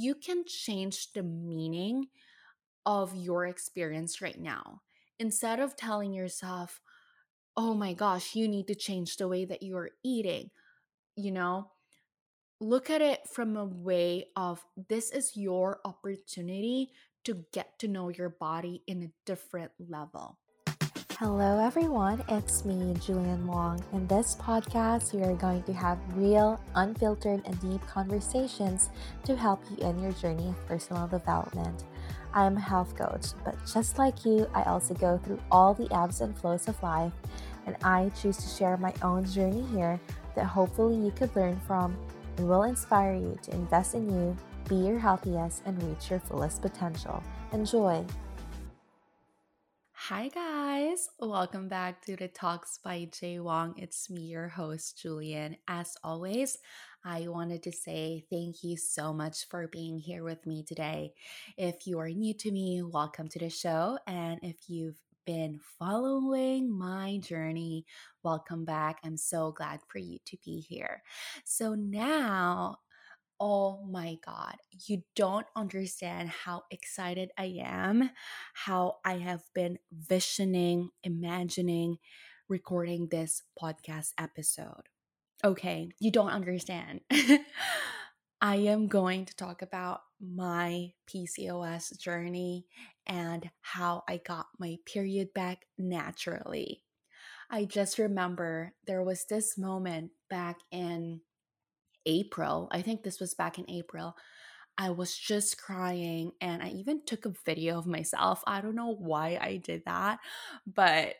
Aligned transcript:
you 0.00 0.14
can 0.14 0.44
change 0.46 1.12
the 1.12 1.22
meaning 1.22 2.06
of 2.86 3.14
your 3.14 3.46
experience 3.46 4.22
right 4.22 4.40
now. 4.40 4.80
Instead 5.18 5.60
of 5.60 5.76
telling 5.76 6.14
yourself, 6.14 6.80
oh 7.56 7.74
my 7.74 7.92
gosh, 7.92 8.34
you 8.34 8.48
need 8.48 8.66
to 8.68 8.74
change 8.74 9.16
the 9.16 9.28
way 9.28 9.44
that 9.44 9.62
you're 9.62 9.90
eating, 10.02 10.50
you 11.16 11.30
know, 11.30 11.70
look 12.60 12.88
at 12.88 13.02
it 13.02 13.28
from 13.28 13.56
a 13.56 13.64
way 13.64 14.26
of 14.36 14.64
this 14.88 15.10
is 15.10 15.36
your 15.36 15.80
opportunity 15.84 16.90
to 17.24 17.44
get 17.52 17.78
to 17.78 17.88
know 17.88 18.08
your 18.08 18.30
body 18.30 18.82
in 18.86 19.02
a 19.02 19.12
different 19.26 19.72
level. 19.78 20.38
Hello, 21.20 21.58
everyone. 21.58 22.24
It's 22.30 22.64
me, 22.64 22.94
Julian 22.94 23.46
Wong. 23.46 23.84
In 23.92 24.06
this 24.06 24.36
podcast, 24.40 25.12
we 25.12 25.22
are 25.22 25.34
going 25.34 25.62
to 25.64 25.72
have 25.74 25.98
real, 26.16 26.58
unfiltered, 26.74 27.42
and 27.44 27.60
deep 27.60 27.86
conversations 27.86 28.88
to 29.24 29.36
help 29.36 29.62
you 29.70 29.86
in 29.86 30.02
your 30.02 30.12
journey 30.12 30.48
of 30.48 30.66
personal 30.66 31.06
development. 31.06 31.84
I 32.32 32.46
am 32.46 32.56
a 32.56 32.60
health 32.60 32.96
coach, 32.96 33.34
but 33.44 33.54
just 33.70 33.98
like 33.98 34.24
you, 34.24 34.48
I 34.54 34.62
also 34.62 34.94
go 34.94 35.18
through 35.18 35.42
all 35.50 35.74
the 35.74 35.94
ebbs 35.94 36.22
and 36.22 36.34
flows 36.34 36.68
of 36.68 36.82
life, 36.82 37.12
and 37.66 37.76
I 37.84 38.10
choose 38.18 38.38
to 38.38 38.48
share 38.48 38.78
my 38.78 38.94
own 39.02 39.26
journey 39.26 39.66
here 39.74 40.00
that 40.36 40.46
hopefully 40.46 40.96
you 40.96 41.10
could 41.10 41.36
learn 41.36 41.60
from 41.66 41.98
and 42.38 42.48
will 42.48 42.62
inspire 42.62 43.12
you 43.14 43.38
to 43.42 43.52
invest 43.52 43.94
in 43.94 44.08
you, 44.08 44.34
be 44.70 44.76
your 44.76 44.98
healthiest, 44.98 45.64
and 45.66 45.82
reach 45.82 46.08
your 46.08 46.20
fullest 46.20 46.62
potential. 46.62 47.22
Enjoy! 47.52 48.06
Hi, 50.10 50.26
guys. 50.26 51.08
Welcome 51.20 51.68
back 51.68 52.04
to 52.06 52.16
the 52.16 52.26
Talks 52.26 52.80
by 52.82 53.08
Jay 53.12 53.38
Wong. 53.38 53.74
It's 53.76 54.10
me, 54.10 54.22
your 54.22 54.48
host, 54.48 55.00
Julian. 55.00 55.56
As 55.68 55.96
always, 56.02 56.58
I 57.04 57.28
wanted 57.28 57.62
to 57.62 57.70
say 57.70 58.24
thank 58.28 58.64
you 58.64 58.76
so 58.76 59.12
much 59.12 59.46
for 59.48 59.68
being 59.68 60.00
here 60.00 60.24
with 60.24 60.44
me 60.48 60.64
today. 60.64 61.12
If 61.56 61.86
you 61.86 62.00
are 62.00 62.08
new 62.08 62.34
to 62.34 62.50
me, 62.50 62.82
welcome 62.82 63.28
to 63.28 63.38
the 63.38 63.50
show. 63.50 64.00
And 64.08 64.40
if 64.42 64.56
you've 64.66 64.98
been 65.26 65.60
following 65.78 66.76
my 66.76 67.18
journey, 67.18 67.86
welcome 68.24 68.64
back. 68.64 68.98
I'm 69.04 69.16
so 69.16 69.52
glad 69.52 69.78
for 69.86 69.98
you 69.98 70.18
to 70.26 70.36
be 70.44 70.58
here. 70.58 71.04
So 71.44 71.76
now 71.76 72.78
Oh 73.42 73.82
my 73.88 74.18
God, 74.22 74.56
you 74.86 75.02
don't 75.16 75.46
understand 75.56 76.28
how 76.28 76.64
excited 76.70 77.30
I 77.38 77.60
am, 77.64 78.10
how 78.52 78.98
I 79.02 79.14
have 79.14 79.42
been 79.54 79.78
visioning, 79.90 80.90
imagining 81.02 81.96
recording 82.50 83.08
this 83.08 83.42
podcast 83.58 84.12
episode. 84.18 84.90
Okay, 85.42 85.88
you 85.98 86.10
don't 86.10 86.28
understand. 86.28 87.00
I 88.42 88.56
am 88.56 88.88
going 88.88 89.24
to 89.24 89.36
talk 89.36 89.62
about 89.62 90.02
my 90.20 90.92
PCOS 91.08 91.98
journey 91.98 92.66
and 93.06 93.48
how 93.62 94.02
I 94.06 94.18
got 94.18 94.48
my 94.58 94.76
period 94.84 95.32
back 95.32 95.64
naturally. 95.78 96.82
I 97.50 97.64
just 97.64 97.98
remember 97.98 98.74
there 98.86 99.02
was 99.02 99.24
this 99.24 99.56
moment 99.56 100.10
back 100.28 100.58
in 100.70 101.22
April. 102.06 102.68
I 102.70 102.82
think 102.82 103.02
this 103.02 103.20
was 103.20 103.34
back 103.34 103.58
in 103.58 103.68
April. 103.70 104.16
I 104.78 104.90
was 104.90 105.16
just 105.16 105.60
crying 105.60 106.32
and 106.40 106.62
I 106.62 106.68
even 106.70 107.04
took 107.04 107.26
a 107.26 107.34
video 107.44 107.78
of 107.78 107.86
myself. 107.86 108.42
I 108.46 108.60
don't 108.60 108.74
know 108.74 108.94
why 108.94 109.38
I 109.40 109.58
did 109.58 109.82
that, 109.84 110.20
but 110.66 111.14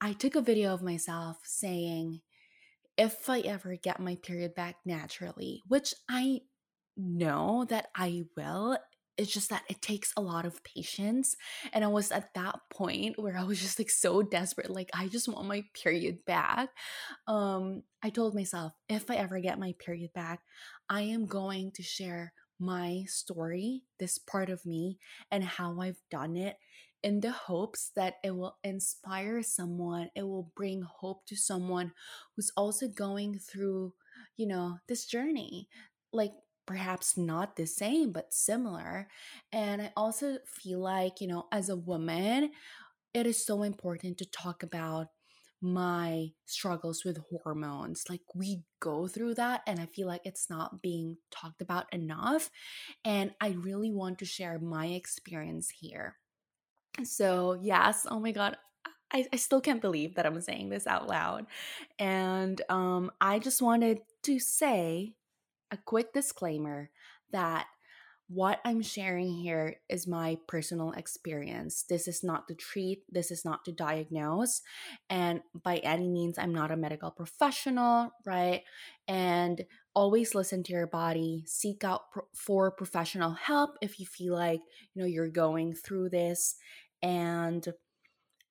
I 0.00 0.12
took 0.12 0.34
a 0.34 0.40
video 0.40 0.74
of 0.74 0.82
myself 0.82 1.38
saying, 1.44 2.20
if 2.96 3.30
I 3.30 3.40
ever 3.40 3.76
get 3.76 4.00
my 4.00 4.16
period 4.16 4.54
back 4.54 4.76
naturally, 4.84 5.62
which 5.68 5.94
I 6.08 6.40
know 6.96 7.64
that 7.68 7.88
I 7.94 8.24
will, 8.36 8.78
it's 9.18 9.32
just 9.32 9.50
that 9.50 9.64
it 9.68 9.82
takes 9.82 10.12
a 10.16 10.20
lot 10.20 10.46
of 10.46 10.62
patience. 10.64 11.36
And 11.72 11.84
I 11.84 11.88
was 11.88 12.12
at 12.12 12.32
that 12.34 12.60
point 12.70 13.18
where 13.18 13.36
I 13.36 13.42
was 13.42 13.60
just 13.60 13.78
like 13.78 13.90
so 13.90 14.22
desperate, 14.22 14.70
like 14.70 14.90
I 14.94 15.08
just 15.08 15.28
want 15.28 15.48
my 15.48 15.64
period 15.74 16.24
back. 16.24 16.70
Um, 17.26 17.82
I 18.02 18.10
told 18.10 18.34
myself, 18.34 18.72
if 18.88 19.10
I 19.10 19.16
ever 19.16 19.40
get 19.40 19.58
my 19.58 19.74
period 19.78 20.12
back, 20.14 20.40
I 20.88 21.02
am 21.02 21.26
going 21.26 21.72
to 21.72 21.82
share 21.82 22.32
my 22.60 23.04
story, 23.06 23.82
this 23.98 24.18
part 24.18 24.50
of 24.50 24.64
me, 24.64 24.98
and 25.30 25.44
how 25.44 25.80
I've 25.80 26.00
done 26.10 26.36
it 26.36 26.56
in 27.02 27.20
the 27.20 27.30
hopes 27.30 27.90
that 27.94 28.14
it 28.24 28.32
will 28.32 28.56
inspire 28.64 29.42
someone, 29.42 30.10
it 30.16 30.22
will 30.22 30.50
bring 30.56 30.82
hope 30.82 31.26
to 31.26 31.36
someone 31.36 31.92
who's 32.34 32.50
also 32.56 32.88
going 32.88 33.38
through, 33.38 33.94
you 34.36 34.46
know, 34.46 34.78
this 34.88 35.04
journey. 35.06 35.68
Like 36.12 36.32
perhaps 36.68 37.16
not 37.16 37.56
the 37.56 37.66
same, 37.66 38.12
but 38.12 38.34
similar. 38.34 39.08
And 39.50 39.80
I 39.80 39.90
also 39.96 40.36
feel 40.44 40.80
like, 40.80 41.18
you 41.18 41.26
know, 41.26 41.46
as 41.50 41.70
a 41.70 41.76
woman, 41.76 42.50
it 43.14 43.26
is 43.26 43.42
so 43.42 43.62
important 43.62 44.18
to 44.18 44.26
talk 44.26 44.62
about 44.62 45.06
my 45.62 46.28
struggles 46.44 47.06
with 47.06 47.18
hormones. 47.42 48.04
Like, 48.10 48.20
we 48.34 48.64
go 48.80 49.08
through 49.08 49.36
that, 49.36 49.62
and 49.66 49.80
I 49.80 49.86
feel 49.86 50.06
like 50.06 50.20
it's 50.26 50.50
not 50.50 50.82
being 50.82 51.16
talked 51.30 51.62
about 51.62 51.86
enough. 51.90 52.50
And 53.02 53.30
I 53.40 53.56
really 53.58 53.90
want 53.90 54.18
to 54.18 54.26
share 54.26 54.58
my 54.58 54.88
experience 54.88 55.70
here. 55.70 56.16
So, 57.02 57.58
yes, 57.62 58.06
oh 58.10 58.20
my 58.20 58.32
God, 58.32 58.58
I, 59.10 59.26
I 59.32 59.36
still 59.36 59.62
can't 59.62 59.80
believe 59.80 60.16
that 60.16 60.26
I'm 60.26 60.38
saying 60.42 60.68
this 60.68 60.86
out 60.86 61.08
loud. 61.08 61.46
And 61.98 62.60
um, 62.68 63.10
I 63.22 63.38
just 63.38 63.62
wanted 63.62 64.00
to 64.24 64.38
say 64.38 65.14
a 65.70 65.76
quick 65.76 66.12
disclaimer 66.12 66.90
that 67.32 67.66
what 68.30 68.60
I'm 68.62 68.82
sharing 68.82 69.32
here 69.32 69.76
is 69.88 70.06
my 70.06 70.36
personal 70.46 70.92
experience. 70.92 71.84
This 71.88 72.06
is 72.06 72.22
not 72.22 72.46
to 72.48 72.54
treat, 72.54 73.02
this 73.10 73.30
is 73.30 73.42
not 73.42 73.64
to 73.64 73.72
diagnose. 73.72 74.60
And 75.08 75.40
by 75.64 75.78
any 75.78 76.08
means, 76.08 76.38
I'm 76.38 76.52
not 76.52 76.70
a 76.70 76.76
medical 76.76 77.10
professional, 77.10 78.12
right? 78.26 78.64
And 79.06 79.64
always 79.94 80.34
listen 80.34 80.62
to 80.64 80.72
your 80.72 80.86
body, 80.86 81.44
seek 81.46 81.84
out 81.84 82.10
pro- 82.12 82.28
for 82.34 82.70
professional 82.70 83.32
help 83.32 83.78
if 83.80 83.98
you 83.98 84.04
feel 84.04 84.34
like, 84.34 84.60
you 84.94 85.02
know, 85.02 85.08
you're 85.08 85.30
going 85.30 85.72
through 85.72 86.10
this. 86.10 86.54
And 87.02 87.66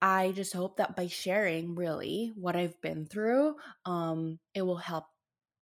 I 0.01 0.31
just 0.31 0.53
hope 0.53 0.77
that 0.77 0.95
by 0.95 1.05
sharing 1.05 1.75
really 1.75 2.31
what 2.35 2.55
I've 2.55 2.81
been 2.81 3.05
through, 3.05 3.55
um, 3.85 4.39
it 4.55 4.63
will 4.63 4.77
help 4.77 5.05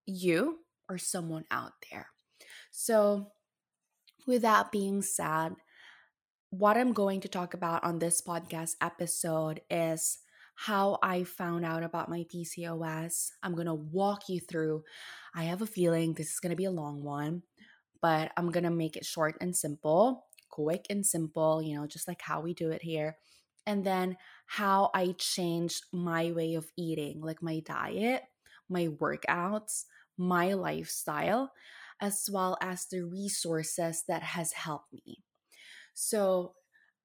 you 0.05 0.59
or 0.89 0.97
someone 0.97 1.45
out 1.51 1.73
there. 1.91 2.07
So, 2.71 3.31
with 4.27 4.41
that 4.41 4.71
being 4.71 5.01
said, 5.01 5.53
what 6.49 6.77
I'm 6.77 6.93
going 6.93 7.21
to 7.21 7.27
talk 7.27 7.53
about 7.53 7.83
on 7.83 7.99
this 7.99 8.21
podcast 8.21 8.75
episode 8.81 9.61
is 9.69 10.19
how 10.55 10.97
I 11.03 11.23
found 11.23 11.65
out 11.65 11.83
about 11.83 12.09
my 12.09 12.25
PCOS. 12.33 13.31
I'm 13.43 13.55
going 13.55 13.67
to 13.67 13.73
walk 13.73 14.29
you 14.29 14.39
through. 14.39 14.83
I 15.35 15.43
have 15.43 15.61
a 15.61 15.67
feeling 15.67 16.13
this 16.13 16.31
is 16.31 16.39
going 16.39 16.51
to 16.51 16.55
be 16.55 16.65
a 16.65 16.71
long 16.71 17.03
one, 17.03 17.43
but 18.01 18.31
I'm 18.37 18.51
going 18.51 18.63
to 18.63 18.71
make 18.71 18.95
it 18.95 19.05
short 19.05 19.35
and 19.41 19.55
simple, 19.55 20.27
quick 20.49 20.85
and 20.89 21.05
simple, 21.05 21.61
you 21.61 21.75
know, 21.75 21.85
just 21.87 22.07
like 22.07 22.21
how 22.21 22.39
we 22.39 22.53
do 22.53 22.71
it 22.71 22.81
here. 22.81 23.17
And 23.67 23.83
then 23.83 24.15
how 24.45 24.91
I 24.93 25.15
changed 25.17 25.83
my 25.91 26.31
way 26.31 26.53
of 26.53 26.71
eating, 26.77 27.19
like 27.21 27.41
my 27.41 27.59
diet, 27.59 28.23
my 28.69 28.87
workouts, 28.87 29.83
my 30.17 30.53
lifestyle 30.53 31.51
as 32.01 32.29
well 32.31 32.57
as 32.61 32.85
the 32.85 33.01
resources 33.01 34.03
that 34.07 34.21
has 34.21 34.53
helped 34.53 34.93
me. 34.93 35.23
So 35.93 36.53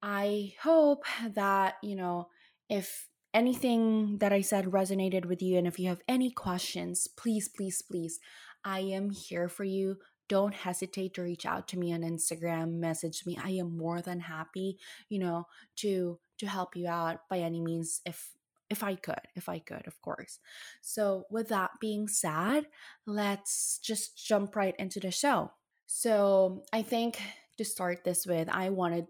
i 0.01 0.53
hope 0.63 1.03
that 1.35 1.75
you 1.83 1.95
know 1.95 2.27
if 2.69 3.07
anything 3.33 4.17
that 4.17 4.33
i 4.33 4.41
said 4.41 4.65
resonated 4.65 5.25
with 5.25 5.41
you 5.41 5.57
and 5.57 5.67
if 5.67 5.77
you 5.77 5.87
have 5.87 6.01
any 6.07 6.31
questions 6.31 7.07
please 7.07 7.47
please 7.47 7.81
please 7.81 8.19
i 8.65 8.79
am 8.79 9.09
here 9.09 9.47
for 9.47 9.63
you. 9.63 9.97
Don't 10.27 10.53
hesitate 10.53 11.13
to 11.15 11.23
reach 11.23 11.45
out 11.45 11.67
to 11.69 11.77
me 11.77 11.93
on 11.93 12.01
instagram 12.01 12.79
message 12.79 13.23
me. 13.25 13.37
I 13.43 13.49
am 13.51 13.77
more 13.77 14.01
than 14.01 14.21
happy 14.21 14.77
you 15.09 15.19
know 15.19 15.45
to 15.77 16.19
to 16.39 16.45
help 16.47 16.75
you 16.75 16.87
out 16.87 17.19
by 17.29 17.39
any 17.39 17.61
means 17.61 18.01
if 18.05 18.31
if 18.71 18.83
I 18.83 18.95
could, 18.95 19.27
if 19.35 19.49
I 19.49 19.59
could, 19.59 19.85
of 19.85 20.01
course. 20.01 20.39
So, 20.81 21.25
with 21.29 21.49
that 21.49 21.71
being 21.81 22.07
said, 22.07 22.67
let's 23.05 23.79
just 23.83 24.17
jump 24.17 24.55
right 24.55 24.75
into 24.79 25.01
the 25.01 25.11
show. 25.11 25.51
So, 25.85 26.63
I 26.71 26.81
think 26.81 27.21
to 27.57 27.65
start 27.65 28.05
this 28.05 28.25
with, 28.25 28.47
I 28.49 28.69
wanted 28.69 29.07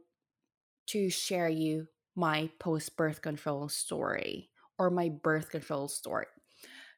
to 0.88 1.10
share 1.12 1.48
you 1.48 1.88
my 2.16 2.50
post 2.60 2.98
birth 2.98 3.22
control 3.22 3.70
story 3.70 4.50
or 4.80 4.90
my 4.90 5.10
birth 5.10 5.52
control 5.52 5.88
story 5.88 6.26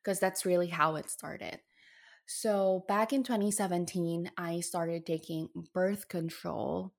because 0.01 0.19
that's 0.19 0.45
really 0.45 0.67
how 0.67 0.95
it 0.95 1.09
started. 1.09 1.59
So, 2.25 2.85
back 2.87 3.11
in 3.11 3.23
2017, 3.23 4.31
I 4.37 4.61
started 4.61 5.05
taking 5.05 5.49
birth 5.73 6.07
control 6.07 6.93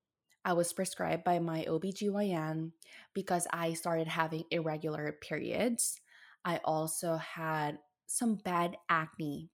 I 0.45 0.53
was 0.53 0.71
prescribed 0.71 1.23
by 1.23 1.39
my 1.39 1.65
OBGYN 1.67 2.71
because 3.15 3.47
I 3.51 3.73
started 3.73 4.07
having 4.07 4.43
irregular 4.51 5.11
periods. 5.11 5.99
I 6.45 6.61
also 6.63 7.15
had 7.15 7.79
some 8.05 8.35
bad 8.35 8.77
acne 8.87 9.49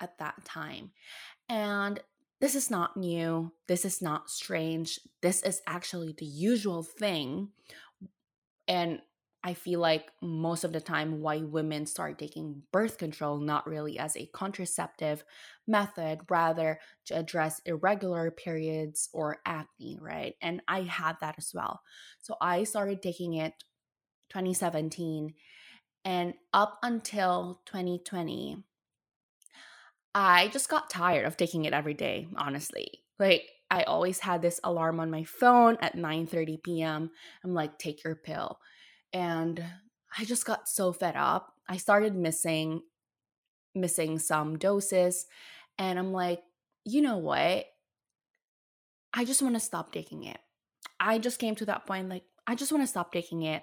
at 0.00 0.18
that 0.18 0.42
time. 0.46 0.92
And 1.50 2.00
this 2.40 2.54
is 2.54 2.70
not 2.70 2.96
new. 2.96 3.52
This 3.68 3.84
is 3.84 4.00
not 4.00 4.30
strange. 4.30 4.98
This 5.20 5.42
is 5.42 5.60
actually 5.66 6.14
the 6.16 6.24
usual 6.24 6.82
thing. 6.82 7.50
And 8.66 9.00
I 9.42 9.54
feel 9.54 9.80
like 9.80 10.10
most 10.20 10.64
of 10.64 10.72
the 10.72 10.80
time, 10.82 11.20
why 11.20 11.38
women 11.38 11.86
start 11.86 12.18
taking 12.18 12.62
birth 12.72 12.98
control, 12.98 13.38
not 13.38 13.66
really 13.66 13.98
as 13.98 14.16
a 14.16 14.26
contraceptive 14.26 15.24
method, 15.66 16.20
rather 16.28 16.78
to 17.06 17.18
address 17.18 17.60
irregular 17.64 18.30
periods 18.30 19.08
or 19.14 19.38
acne, 19.46 19.98
right? 20.00 20.34
And 20.42 20.60
I 20.68 20.82
had 20.82 21.16
that 21.20 21.36
as 21.38 21.52
well. 21.54 21.80
So 22.20 22.36
I 22.40 22.64
started 22.64 23.02
taking 23.02 23.34
it 23.34 23.54
2017. 24.28 25.34
And 26.04 26.34
up 26.52 26.78
until 26.82 27.62
2020, 27.66 28.64
I 30.14 30.48
just 30.48 30.68
got 30.68 30.90
tired 30.90 31.26
of 31.26 31.36
taking 31.36 31.64
it 31.64 31.72
every 31.72 31.94
day, 31.94 32.28
honestly. 32.36 33.04
Like 33.18 33.48
I 33.70 33.84
always 33.84 34.20
had 34.20 34.42
this 34.42 34.60
alarm 34.64 34.98
on 35.00 35.10
my 35.10 35.24
phone 35.24 35.76
at 35.80 35.94
9:30 35.94 36.62
p.m. 36.62 37.10
I'm 37.44 37.54
like, 37.54 37.78
take 37.78 38.02
your 38.04 38.16
pill. 38.16 38.58
And 39.12 39.64
I 40.16 40.24
just 40.24 40.44
got 40.44 40.68
so 40.68 40.92
fed 40.92 41.16
up. 41.16 41.54
I 41.68 41.76
started 41.76 42.14
missing 42.14 42.82
missing 43.74 44.18
some 44.18 44.58
doses 44.58 45.26
and 45.78 45.96
I'm 45.96 46.12
like, 46.12 46.42
you 46.84 47.02
know 47.02 47.18
what? 47.18 47.66
I 49.14 49.24
just 49.24 49.42
want 49.42 49.54
to 49.54 49.60
stop 49.60 49.92
taking 49.92 50.24
it. 50.24 50.38
I 50.98 51.18
just 51.18 51.38
came 51.38 51.54
to 51.56 51.64
that 51.66 51.86
point 51.86 52.08
like 52.08 52.24
I 52.46 52.54
just 52.54 52.72
want 52.72 52.82
to 52.82 52.88
stop 52.88 53.12
taking 53.12 53.42
it. 53.42 53.62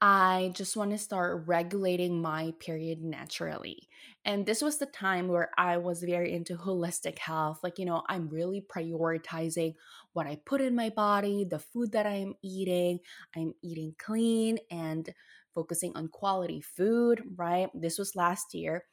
I 0.00 0.52
just 0.54 0.76
want 0.76 0.90
to 0.90 0.98
start 0.98 1.44
regulating 1.46 2.20
my 2.20 2.52
period 2.60 3.02
naturally. 3.02 3.88
And 4.24 4.44
this 4.44 4.60
was 4.60 4.78
the 4.78 4.86
time 4.86 5.28
where 5.28 5.50
I 5.56 5.78
was 5.78 6.02
very 6.02 6.32
into 6.32 6.56
holistic 6.56 7.18
health. 7.18 7.60
Like, 7.62 7.78
you 7.78 7.84
know, 7.84 8.02
I'm 8.08 8.28
really 8.28 8.64
prioritizing 8.74 9.74
what 10.12 10.26
I 10.26 10.38
put 10.44 10.60
in 10.60 10.74
my 10.74 10.90
body, 10.90 11.44
the 11.44 11.58
food 11.58 11.92
that 11.92 12.06
I'm 12.06 12.34
eating. 12.42 13.00
I'm 13.34 13.54
eating 13.62 13.94
clean 13.98 14.58
and 14.70 15.12
focusing 15.54 15.92
on 15.96 16.08
quality 16.08 16.60
food, 16.60 17.22
right? 17.36 17.68
This 17.74 17.98
was 17.98 18.16
last 18.16 18.54
year. 18.54 18.84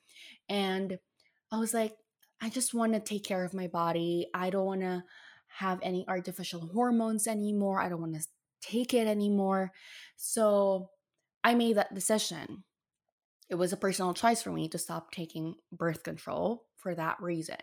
And 0.47 0.97
I 1.51 1.57
was 1.57 1.73
like, 1.73 1.95
I 2.41 2.49
just 2.49 2.73
want 2.73 2.93
to 2.93 2.99
take 2.99 3.23
care 3.23 3.43
of 3.43 3.53
my 3.53 3.67
body. 3.67 4.27
I 4.33 4.49
don't 4.49 4.65
want 4.65 4.81
to 4.81 5.03
have 5.47 5.79
any 5.83 6.05
artificial 6.07 6.69
hormones 6.73 7.27
anymore. 7.27 7.81
I 7.81 7.89
don't 7.89 8.01
want 8.01 8.15
to 8.15 8.25
take 8.61 8.93
it 8.93 9.07
anymore. 9.07 9.71
So 10.17 10.89
I 11.43 11.55
made 11.55 11.77
that 11.77 11.93
decision. 11.93 12.63
It 13.49 13.55
was 13.55 13.73
a 13.73 13.77
personal 13.77 14.13
choice 14.13 14.41
for 14.41 14.51
me 14.51 14.69
to 14.69 14.77
stop 14.77 15.11
taking 15.11 15.55
birth 15.71 16.03
control 16.03 16.65
for 16.77 16.95
that 16.95 17.21
reason. 17.21 17.57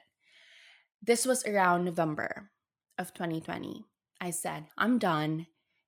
This 1.03 1.25
was 1.25 1.47
around 1.47 1.85
November 1.85 2.51
of 2.99 3.15
2020. 3.15 3.85
I 4.21 4.31
said, 4.31 4.67
I'm 4.77 4.99
done 4.99 5.47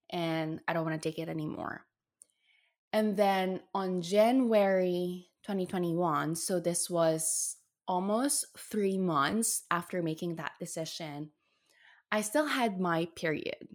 and 0.09 0.61
I 0.67 0.73
don't 0.73 0.85
want 0.85 1.01
to 1.01 1.09
take 1.09 1.19
it 1.19 1.29
anymore. 1.29 1.83
And 2.93 3.17
then 3.17 3.61
on 3.75 4.03
January 4.03 5.29
2021, 5.45 6.37
so 6.37 6.61
this 6.61 6.89
was 6.89 7.57
almost 7.87 8.47
three 8.57 8.99
months 8.99 9.65
after 9.71 10.03
making 10.03 10.37
that 10.37 10.53
decision, 10.61 11.31
I 12.13 12.23
still 12.23 12.47
had 12.47 12.81
my 12.81 13.09
period. 13.17 13.69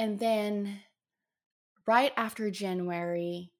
And 0.00 0.18
then 0.18 0.80
right 1.86 2.10
after 2.16 2.50
January, 2.50 3.52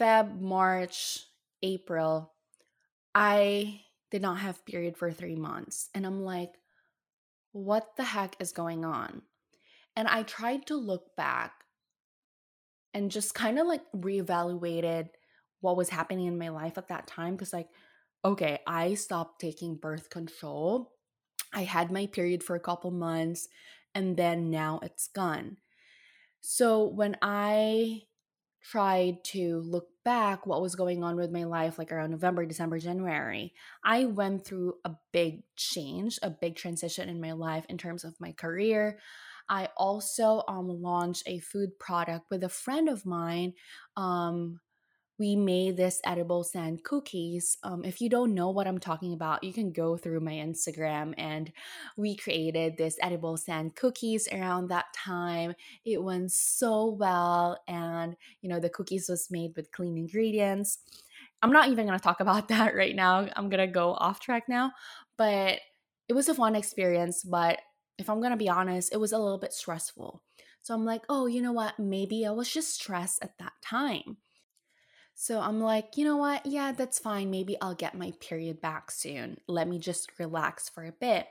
Feb, 0.00 0.40
March, 0.40 1.20
April, 1.62 2.32
I 3.14 3.82
did 4.10 4.22
not 4.22 4.38
have 4.38 4.64
period 4.64 4.96
for 4.96 5.12
3 5.12 5.36
months 5.36 5.90
and 5.94 6.06
I'm 6.06 6.22
like 6.22 6.52
what 7.52 7.94
the 7.96 8.04
heck 8.04 8.36
is 8.40 8.52
going 8.52 8.86
on? 8.86 9.20
And 9.96 10.08
I 10.08 10.22
tried 10.22 10.66
to 10.66 10.76
look 10.76 11.14
back 11.14 11.52
and 12.94 13.10
just 13.10 13.34
kind 13.34 13.58
of 13.58 13.66
like 13.66 13.82
reevaluated 13.94 15.10
what 15.60 15.76
was 15.76 15.90
happening 15.90 16.26
in 16.26 16.38
my 16.38 16.48
life 16.48 16.78
at 16.78 16.88
that 16.88 17.06
time 17.06 17.34
because 17.34 17.52
like 17.52 17.68
okay, 18.24 18.60
I 18.66 18.94
stopped 18.94 19.42
taking 19.42 19.76
birth 19.76 20.08
control. 20.08 20.92
I 21.52 21.64
had 21.64 21.92
my 21.92 22.06
period 22.06 22.42
for 22.42 22.56
a 22.56 22.60
couple 22.60 22.90
months 22.90 23.46
and 23.94 24.16
then 24.16 24.50
now 24.50 24.80
it's 24.82 25.08
gone. 25.08 25.58
So 26.40 26.84
when 26.84 27.16
I 27.22 28.02
tried 28.62 29.22
to 29.24 29.60
look 29.60 29.88
back 30.04 30.46
what 30.46 30.62
was 30.62 30.74
going 30.74 31.02
on 31.04 31.16
with 31.16 31.30
my 31.30 31.44
life 31.44 31.78
like 31.78 31.92
around 31.92 32.10
November, 32.10 32.46
December, 32.46 32.78
January, 32.78 33.52
I 33.84 34.06
went 34.06 34.44
through 34.44 34.74
a 34.84 34.92
big 35.12 35.42
change, 35.56 36.18
a 36.22 36.30
big 36.30 36.56
transition 36.56 37.08
in 37.08 37.20
my 37.20 37.32
life 37.32 37.64
in 37.68 37.78
terms 37.78 38.04
of 38.04 38.20
my 38.20 38.32
career. 38.32 38.98
I 39.48 39.68
also 39.76 40.42
um, 40.48 40.68
launched 40.68 41.24
a 41.26 41.40
food 41.40 41.78
product 41.78 42.26
with 42.30 42.44
a 42.44 42.48
friend 42.48 42.88
of 42.88 43.04
mine 43.04 43.52
um, 43.96 44.60
we 45.18 45.36
made 45.36 45.76
this 45.76 46.00
edible 46.04 46.42
sand 46.42 46.82
cookies. 46.82 47.56
Um, 47.62 47.84
if 47.84 48.00
you 48.00 48.08
don't 48.08 48.34
know 48.34 48.50
what 48.50 48.66
I'm 48.66 48.80
talking 48.80 49.12
about, 49.12 49.44
you 49.44 49.52
can 49.52 49.70
go 49.70 49.96
through 49.96 50.20
my 50.20 50.32
Instagram 50.32 51.14
and 51.16 51.52
we 51.96 52.16
created 52.16 52.76
this 52.76 52.98
edible 53.00 53.36
sand 53.36 53.76
cookies 53.76 54.28
around 54.32 54.68
that 54.68 54.86
time. 54.92 55.54
It 55.84 56.02
went 56.02 56.32
so 56.32 56.86
well, 56.86 57.58
and 57.68 58.16
you 58.40 58.48
know, 58.48 58.58
the 58.58 58.70
cookies 58.70 59.08
was 59.08 59.30
made 59.30 59.52
with 59.56 59.70
clean 59.70 59.96
ingredients. 59.96 60.78
I'm 61.42 61.52
not 61.52 61.68
even 61.68 61.86
gonna 61.86 61.98
talk 61.98 62.20
about 62.20 62.48
that 62.48 62.74
right 62.74 62.96
now. 62.96 63.28
I'm 63.36 63.48
gonna 63.48 63.68
go 63.68 63.94
off 63.94 64.20
track 64.20 64.44
now, 64.48 64.72
but 65.16 65.60
it 66.08 66.12
was 66.12 66.28
a 66.28 66.34
fun 66.34 66.56
experience. 66.56 67.22
But 67.22 67.60
if 67.98 68.10
I'm 68.10 68.20
gonna 68.20 68.36
be 68.36 68.48
honest, 68.48 68.92
it 68.92 68.98
was 68.98 69.12
a 69.12 69.18
little 69.18 69.38
bit 69.38 69.52
stressful. 69.52 70.22
So 70.62 70.74
I'm 70.74 70.84
like, 70.84 71.02
oh, 71.08 71.26
you 71.26 71.42
know 71.42 71.52
what? 71.52 71.78
Maybe 71.78 72.26
I 72.26 72.30
was 72.30 72.50
just 72.50 72.74
stressed 72.74 73.22
at 73.22 73.38
that 73.38 73.52
time. 73.62 74.16
So 75.14 75.40
I'm 75.40 75.60
like, 75.60 75.96
you 75.96 76.04
know 76.04 76.16
what? 76.16 76.44
Yeah, 76.44 76.72
that's 76.72 76.98
fine. 76.98 77.30
Maybe 77.30 77.56
I'll 77.60 77.74
get 77.74 77.96
my 77.96 78.12
period 78.20 78.60
back 78.60 78.90
soon. 78.90 79.38
Let 79.46 79.68
me 79.68 79.78
just 79.78 80.10
relax 80.18 80.68
for 80.68 80.84
a 80.84 80.92
bit. 80.92 81.26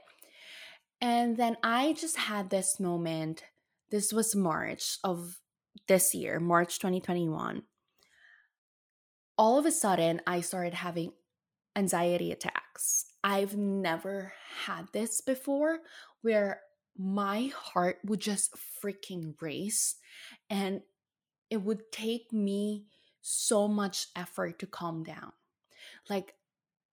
And 1.02 1.36
then 1.36 1.58
I 1.62 1.94
just 1.94 2.18
had 2.18 2.50
this 2.50 2.80
moment. 2.80 3.44
This 3.92 4.14
was 4.14 4.36
March 4.36 4.98
of 5.04 5.40
this 5.88 6.16
year, 6.16 6.40
March 6.40 6.80
2021. 6.80 7.64
All 9.38 9.60
of 9.60 9.66
a 9.66 9.72
sudden, 9.72 10.22
I 10.26 10.42
started 10.42 10.76
having 10.76 11.12
anxiety 11.76 12.32
attacks. 12.32 13.06
I've 13.24 13.58
never 13.58 14.34
had 14.66 14.88
this 14.94 15.22
before 15.22 15.80
where 16.22 16.62
my 16.98 17.52
heart 17.56 17.98
would 18.06 18.20
just 18.20 18.56
freaking 18.84 19.34
race 19.42 19.96
and 20.50 20.82
it 21.50 21.58
would 21.58 21.92
take 21.92 22.32
me 22.32 22.86
so 23.24 23.68
much 23.68 24.10
effort 24.16 24.60
to 24.60 24.68
calm 24.68 25.04
down. 25.04 25.34
Like, 26.10 26.36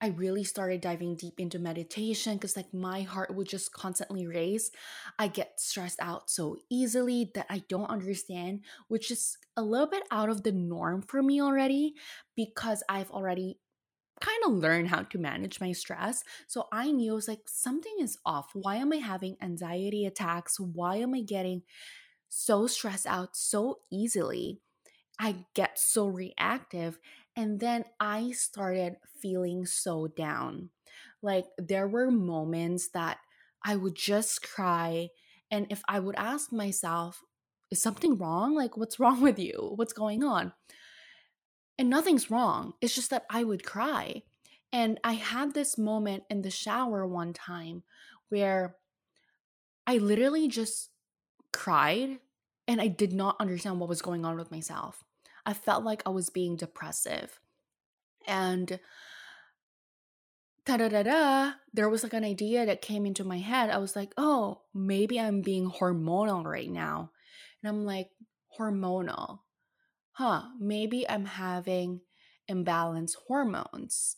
I 0.03 0.09
really 0.09 0.45
started 0.45 0.81
diving 0.81 1.17
deep 1.17 1.41
into 1.41 1.59
meditation 1.59 2.35
because, 2.37 2.57
like, 2.57 2.75
my 2.75 3.03
heart 3.03 3.35
would 3.35 3.49
just 3.49 3.73
constantly 3.73 4.27
race. 4.27 4.71
I 5.19 5.29
get 5.29 5.61
stressed 5.61 6.01
out 6.01 6.31
so 6.31 6.59
easily 6.71 7.31
that 7.35 7.47
I 7.51 7.61
don't 7.69 7.91
understand, 7.91 8.65
which 8.89 9.11
is 9.11 9.39
a 9.57 9.63
little 9.63 9.89
bit 9.89 10.05
out 10.11 10.31
of 10.31 10.43
the 10.43 10.53
norm 10.53 11.03
for 11.03 11.23
me 11.23 11.41
already 11.43 11.97
because 12.37 12.83
I've 12.89 13.11
already 13.11 13.61
kind 14.21 14.45
of 14.45 14.53
learned 14.53 14.89
how 14.89 15.03
to 15.03 15.19
manage 15.19 15.61
my 15.61 15.73
stress. 15.73 16.25
So 16.47 16.69
I 16.73 16.91
knew 16.91 17.13
I 17.13 17.15
was 17.15 17.29
like, 17.29 17.49
something 17.49 17.97
is 18.01 18.19
off. 18.27 18.51
Why 18.55 18.77
am 18.77 18.93
I 18.93 18.97
having 18.97 19.37
anxiety 19.41 20.07
attacks? 20.07 20.61
Why 20.61 20.97
am 20.97 21.15
I 21.15 21.23
getting 21.23 21.63
so 22.29 22.67
stressed 22.67 23.07
out 23.07 23.37
so 23.37 23.81
easily? 23.91 24.63
I 25.21 25.45
get 25.55 25.79
so 25.79 26.07
reactive. 26.07 26.99
And 27.37 27.61
then 27.61 27.85
I 28.01 28.33
started 28.33 28.97
feeling 29.21 29.67
so 29.67 30.09
down. 30.09 30.71
Like 31.23 31.45
there 31.59 31.87
were 31.87 32.11
moments 32.11 32.89
that 32.95 33.19
I 33.63 33.77
would 33.77 33.95
just 33.95 34.43
cry. 34.43 35.11
And 35.51 35.67
if 35.69 35.83
I 35.87 36.01
would 36.01 36.17
ask 36.17 36.51
myself, 36.53 37.23
is 37.71 37.83
something 37.83 38.17
wrong? 38.17 38.55
Like, 38.55 38.79
what's 38.79 38.99
wrong 39.01 39.21
with 39.21 39.39
you? 39.39 39.73
What's 39.77 39.93
going 39.93 40.25
on? 40.25 40.55
And 41.79 41.91
nothing's 41.91 42.31
wrong. 42.31 42.73
It's 42.81 42.95
just 42.95 43.11
that 43.11 43.27
I 43.31 43.45
would 43.45 43.65
cry. 43.65 44.23
And 44.73 44.99
I 45.05 45.15
had 45.15 45.53
this 45.53 45.77
moment 45.77 46.25
in 46.31 46.43
the 46.43 46.51
shower 46.51 47.07
one 47.07 47.33
time 47.35 47.83
where 48.31 48.77
I 49.87 49.99
literally 49.99 50.49
just 50.49 50.91
cried 51.53 52.19
and 52.69 52.81
I 52.81 52.87
did 52.87 53.13
not 53.13 53.37
understand 53.41 53.81
what 53.81 53.89
was 53.89 54.03
going 54.03 54.25
on 54.25 54.37
with 54.37 54.51
myself. 54.51 55.05
I 55.47 55.53
felt 55.53 55.85
like 55.85 56.03
I 56.07 56.11
was 56.11 56.31
being 56.31 56.57
depressive. 56.57 57.41
And 58.27 58.79
da 60.67 60.77
da 60.77 60.89
da 60.89 61.03
da, 61.03 61.53
there 61.73 61.89
was 61.89 62.03
like 62.03 62.13
an 62.13 62.25
idea 62.25 62.67
that 62.67 62.83
came 62.83 63.07
into 63.07 63.25
my 63.25 63.39
head. 63.39 63.71
I 63.71 63.79
was 63.79 63.97
like, 63.97 64.13
oh, 64.17 64.63
maybe 64.75 65.19
I'm 65.19 65.43
being 65.43 65.71
hormonal 65.71 66.45
right 66.45 66.71
now. 66.71 67.11
And 67.63 67.71
I'm 67.71 67.85
like, 67.85 68.11
hormonal. 68.59 69.41
Huh, 70.13 70.43
maybe 70.59 71.09
I'm 71.09 71.25
having 71.25 72.01
imbalanced 72.51 73.17
hormones. 73.27 74.17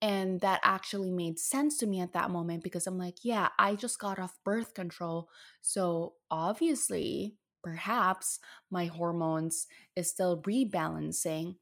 And 0.00 0.40
that 0.42 0.60
actually 0.62 1.10
made 1.10 1.38
sense 1.38 1.78
to 1.78 1.86
me 1.86 2.00
at 2.00 2.12
that 2.12 2.30
moment 2.30 2.62
because 2.62 2.86
I'm 2.86 2.98
like, 2.98 3.24
yeah, 3.24 3.48
I 3.58 3.74
just 3.74 3.98
got 3.98 4.18
off 4.18 4.38
birth 4.44 4.74
control. 4.74 5.28
So 5.62 6.14
obviously, 6.30 7.36
perhaps 7.64 8.38
my 8.70 8.86
hormones 8.86 9.66
is 9.96 10.08
still 10.08 10.42
rebalancing. 10.42 11.56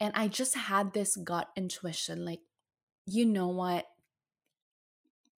And 0.00 0.12
I 0.14 0.28
just 0.28 0.54
had 0.54 0.92
this 0.92 1.16
gut 1.16 1.48
intuition 1.56 2.24
like, 2.24 2.40
you 3.06 3.24
know 3.24 3.48
what? 3.48 3.86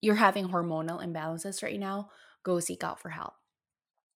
You're 0.01 0.15
having 0.15 0.49
hormonal 0.49 1.03
imbalances 1.03 1.63
right 1.63 1.79
now. 1.79 2.09
Go 2.43 2.59
seek 2.59 2.83
out 2.83 2.99
for 2.99 3.09
help. 3.09 3.33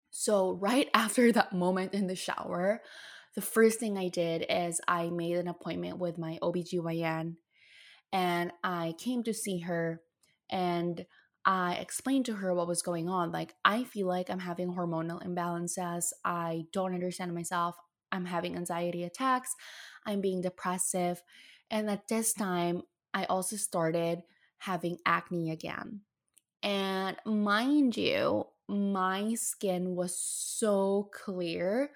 So, 0.09 0.53
right 0.53 0.89
after 0.93 1.31
that 1.31 1.53
moment 1.53 1.93
in 1.93 2.07
the 2.07 2.15
shower, 2.15 2.81
the 3.35 3.41
first 3.41 3.79
thing 3.79 3.97
I 3.97 4.09
did 4.09 4.45
is 4.49 4.81
I 4.87 5.09
made 5.09 5.37
an 5.37 5.47
appointment 5.47 5.99
with 5.99 6.17
my 6.17 6.37
OBGYN 6.41 7.35
and 8.11 8.51
I 8.63 8.93
came 8.97 9.23
to 9.23 9.33
see 9.33 9.59
her 9.59 10.01
and 10.49 11.05
I 11.45 11.75
explained 11.75 12.25
to 12.27 12.35
her 12.35 12.53
what 12.53 12.67
was 12.67 12.81
going 12.81 13.09
on. 13.09 13.31
Like, 13.31 13.55
I 13.65 13.83
feel 13.83 14.07
like 14.07 14.29
I'm 14.29 14.39
having 14.39 14.73
hormonal 14.73 15.25
imbalances. 15.25 16.07
I 16.23 16.65
don't 16.71 16.93
understand 16.93 17.33
myself. 17.33 17.75
I'm 18.11 18.25
having 18.25 18.55
anxiety 18.55 19.03
attacks. 19.03 19.55
I'm 20.05 20.21
being 20.21 20.41
depressive. 20.41 21.21
And 21.69 21.89
at 21.89 22.07
this 22.07 22.33
time, 22.33 22.83
I 23.13 23.25
also 23.25 23.55
started 23.55 24.21
having 24.59 24.97
acne 25.05 25.49
again. 25.51 26.01
And 26.61 27.17
mind 27.25 27.97
you, 27.97 28.45
my 28.67 29.33
skin 29.33 29.95
was 29.95 30.17
so 30.19 31.09
clear. 31.13 31.91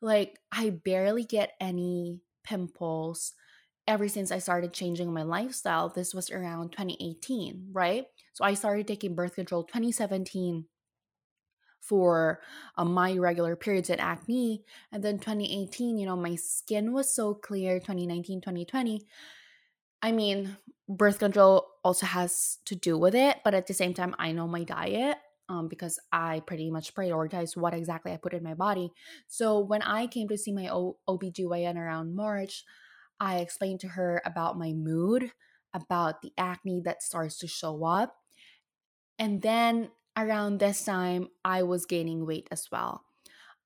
Like, 0.00 0.40
I 0.50 0.70
barely 0.70 1.24
get 1.24 1.52
any 1.60 2.22
pimples 2.42 3.34
ever 3.86 4.08
since 4.08 4.32
I 4.32 4.38
started 4.38 4.72
changing 4.72 5.12
my 5.12 5.22
lifestyle. 5.22 5.88
This 5.88 6.14
was 6.14 6.30
around 6.30 6.72
2018, 6.72 7.68
right? 7.72 8.06
So 8.40 8.44
I 8.46 8.54
started 8.54 8.88
taking 8.88 9.14
birth 9.14 9.34
control 9.36 9.64
2017 9.64 10.66
for 11.80 12.40
um, 12.76 12.92
my 12.92 13.10
irregular 13.10 13.56
periods 13.56 13.90
and 13.90 14.00
acne. 14.00 14.64
And 14.92 15.02
then 15.02 15.18
2018, 15.18 15.98
you 15.98 16.06
know, 16.06 16.16
my 16.16 16.36
skin 16.36 16.92
was 16.92 17.14
so 17.14 17.34
clear. 17.34 17.80
2019, 17.80 18.40
2020. 18.40 19.06
I 20.02 20.12
mean, 20.12 20.56
birth 20.88 21.18
control 21.18 21.68
also 21.84 22.06
has 22.06 22.58
to 22.66 22.76
do 22.76 22.98
with 22.98 23.14
it, 23.14 23.38
but 23.44 23.54
at 23.54 23.66
the 23.66 23.74
same 23.74 23.94
time, 23.94 24.14
I 24.18 24.32
know 24.32 24.48
my 24.48 24.64
diet. 24.64 25.18
Um, 25.48 25.68
because 25.68 25.98
I 26.12 26.40
pretty 26.46 26.70
much 26.70 26.94
prioritize 26.94 27.56
what 27.56 27.74
exactly 27.74 28.12
I 28.12 28.18
put 28.18 28.34
in 28.34 28.42
my 28.44 28.54
body. 28.54 28.92
So 29.26 29.58
when 29.58 29.82
I 29.82 30.06
came 30.06 30.28
to 30.28 30.38
see 30.38 30.52
my 30.52 30.68
o- 30.68 30.98
OBGYN 31.08 31.76
around 31.76 32.14
March, 32.14 32.64
I 33.20 33.38
explained 33.40 33.80
to 33.80 33.88
her 33.88 34.22
about 34.24 34.58
my 34.58 34.72
mood, 34.72 35.32
about 35.74 36.22
the 36.22 36.32
acne 36.38 36.80
that 36.84 37.02
starts 37.02 37.38
to 37.38 37.48
show 37.48 37.84
up. 37.84 38.19
And 39.20 39.42
then 39.42 39.90
around 40.16 40.58
this 40.58 40.82
time, 40.82 41.28
I 41.44 41.62
was 41.62 41.84
gaining 41.84 42.26
weight 42.26 42.48
as 42.50 42.68
well. 42.72 43.04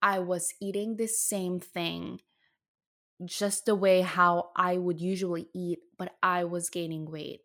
I 0.02 0.18
was 0.18 0.52
eating 0.60 0.96
the 0.96 1.06
same 1.06 1.60
thing, 1.60 2.20
just 3.24 3.64
the 3.64 3.76
way 3.76 4.00
how 4.00 4.50
I 4.56 4.76
would 4.76 5.00
usually 5.00 5.46
eat, 5.54 5.78
but 5.96 6.12
I 6.24 6.42
was 6.42 6.70
gaining 6.70 7.08
weight. 7.08 7.42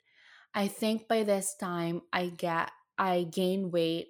I 0.56 0.68
think 0.68 1.08
by 1.08 1.22
this 1.22 1.56
time 1.56 2.02
I 2.12 2.30
get 2.30 2.72
I 2.98 3.24
gained 3.24 3.72
weight 3.72 4.08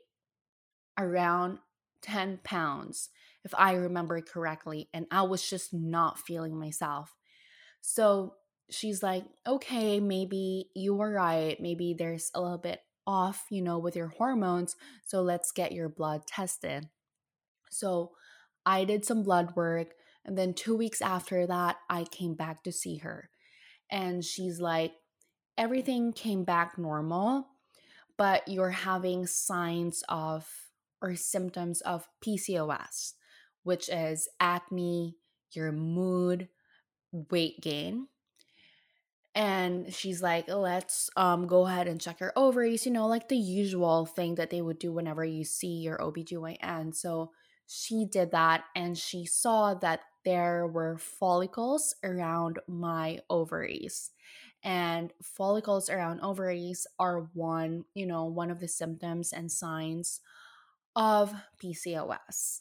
around 0.98 1.60
10 2.02 2.40
pounds 2.44 3.10
if 3.44 3.54
I 3.54 3.74
remember 3.74 4.20
correctly 4.22 4.90
and 4.94 5.06
I 5.12 5.24
was 5.24 5.48
just 5.48 5.74
not 5.74 6.18
feeling 6.18 6.58
myself. 6.58 7.14
So 7.82 8.36
she's 8.70 9.04
like, 9.04 9.26
okay, 9.46 10.00
maybe 10.00 10.70
you 10.74 10.96
were 10.96 11.12
right. 11.12 11.60
Maybe 11.60 11.94
there's 11.94 12.32
a 12.34 12.42
little 12.42 12.58
bit 12.58 12.80
off, 13.10 13.48
you 13.50 13.60
know, 13.60 13.80
with 13.80 13.96
your 13.96 14.10
hormones. 14.10 14.76
So 15.04 15.24
let's 15.24 15.52
get 15.52 15.72
your 15.72 15.90
blood 15.90 16.28
tested. 16.28 16.90
So 17.72 18.12
I 18.68 18.86
did 18.86 19.04
some 19.04 19.24
blood 19.24 19.56
work. 19.56 19.96
And 20.24 20.38
then 20.38 20.54
two 20.54 20.78
weeks 20.78 21.02
after 21.02 21.48
that, 21.48 21.78
I 21.90 22.04
came 22.04 22.36
back 22.36 22.62
to 22.64 22.72
see 22.72 22.98
her. 22.98 23.32
And 23.90 24.24
she's 24.24 24.62
like, 24.62 24.94
everything 25.58 26.14
came 26.14 26.44
back 26.44 26.78
normal, 26.78 27.48
but 28.16 28.48
you're 28.48 28.70
having 28.70 29.26
signs 29.26 30.04
of 30.08 30.48
or 31.02 31.16
symptoms 31.16 31.82
of 31.82 32.08
PCOS, 32.24 33.14
which 33.64 33.90
is 33.90 34.28
acne, 34.40 35.16
your 35.54 35.72
mood, 35.72 36.50
weight 37.12 37.60
gain 37.60 38.08
and 39.36 39.94
she's 39.94 40.22
like 40.22 40.48
let's 40.48 41.10
um 41.16 41.46
go 41.46 41.66
ahead 41.68 41.88
and 41.88 42.02
check 42.02 42.20
your 42.20 42.34
ovaries 42.36 42.86
you 42.86 42.92
know 42.92 43.08
like 43.08 43.30
the 43.30 43.38
usual 43.38 44.06
thing 44.06 44.36
that 44.36 44.50
they 44.50 44.62
would 44.62 44.80
do 44.80 44.92
whenever 44.92 45.24
you 45.24 45.44
see 45.44 45.78
your 45.78 45.98
OBGYN 46.00 46.96
so 46.96 47.32
she 47.68 48.06
did 48.06 48.32
that 48.32 48.64
and 48.76 48.98
she 48.98 49.26
saw 49.28 49.76
that 49.76 50.02
there 50.26 50.68
were 50.68 50.98
follicles 50.98 51.96
around 52.04 52.60
my 52.68 53.20
ovaries. 53.30 54.12
And 54.64 55.14
follicles 55.24 55.90
around 55.90 56.20
ovaries 56.20 56.86
are 57.00 57.30
one 57.34 57.86
you 57.94 58.06
know 58.06 58.26
one 58.26 58.52
of 58.52 58.60
the 58.60 58.68
symptoms 58.68 59.32
and 59.32 59.50
signs 59.50 60.20
of 60.98 61.34
PCOS 61.64 62.60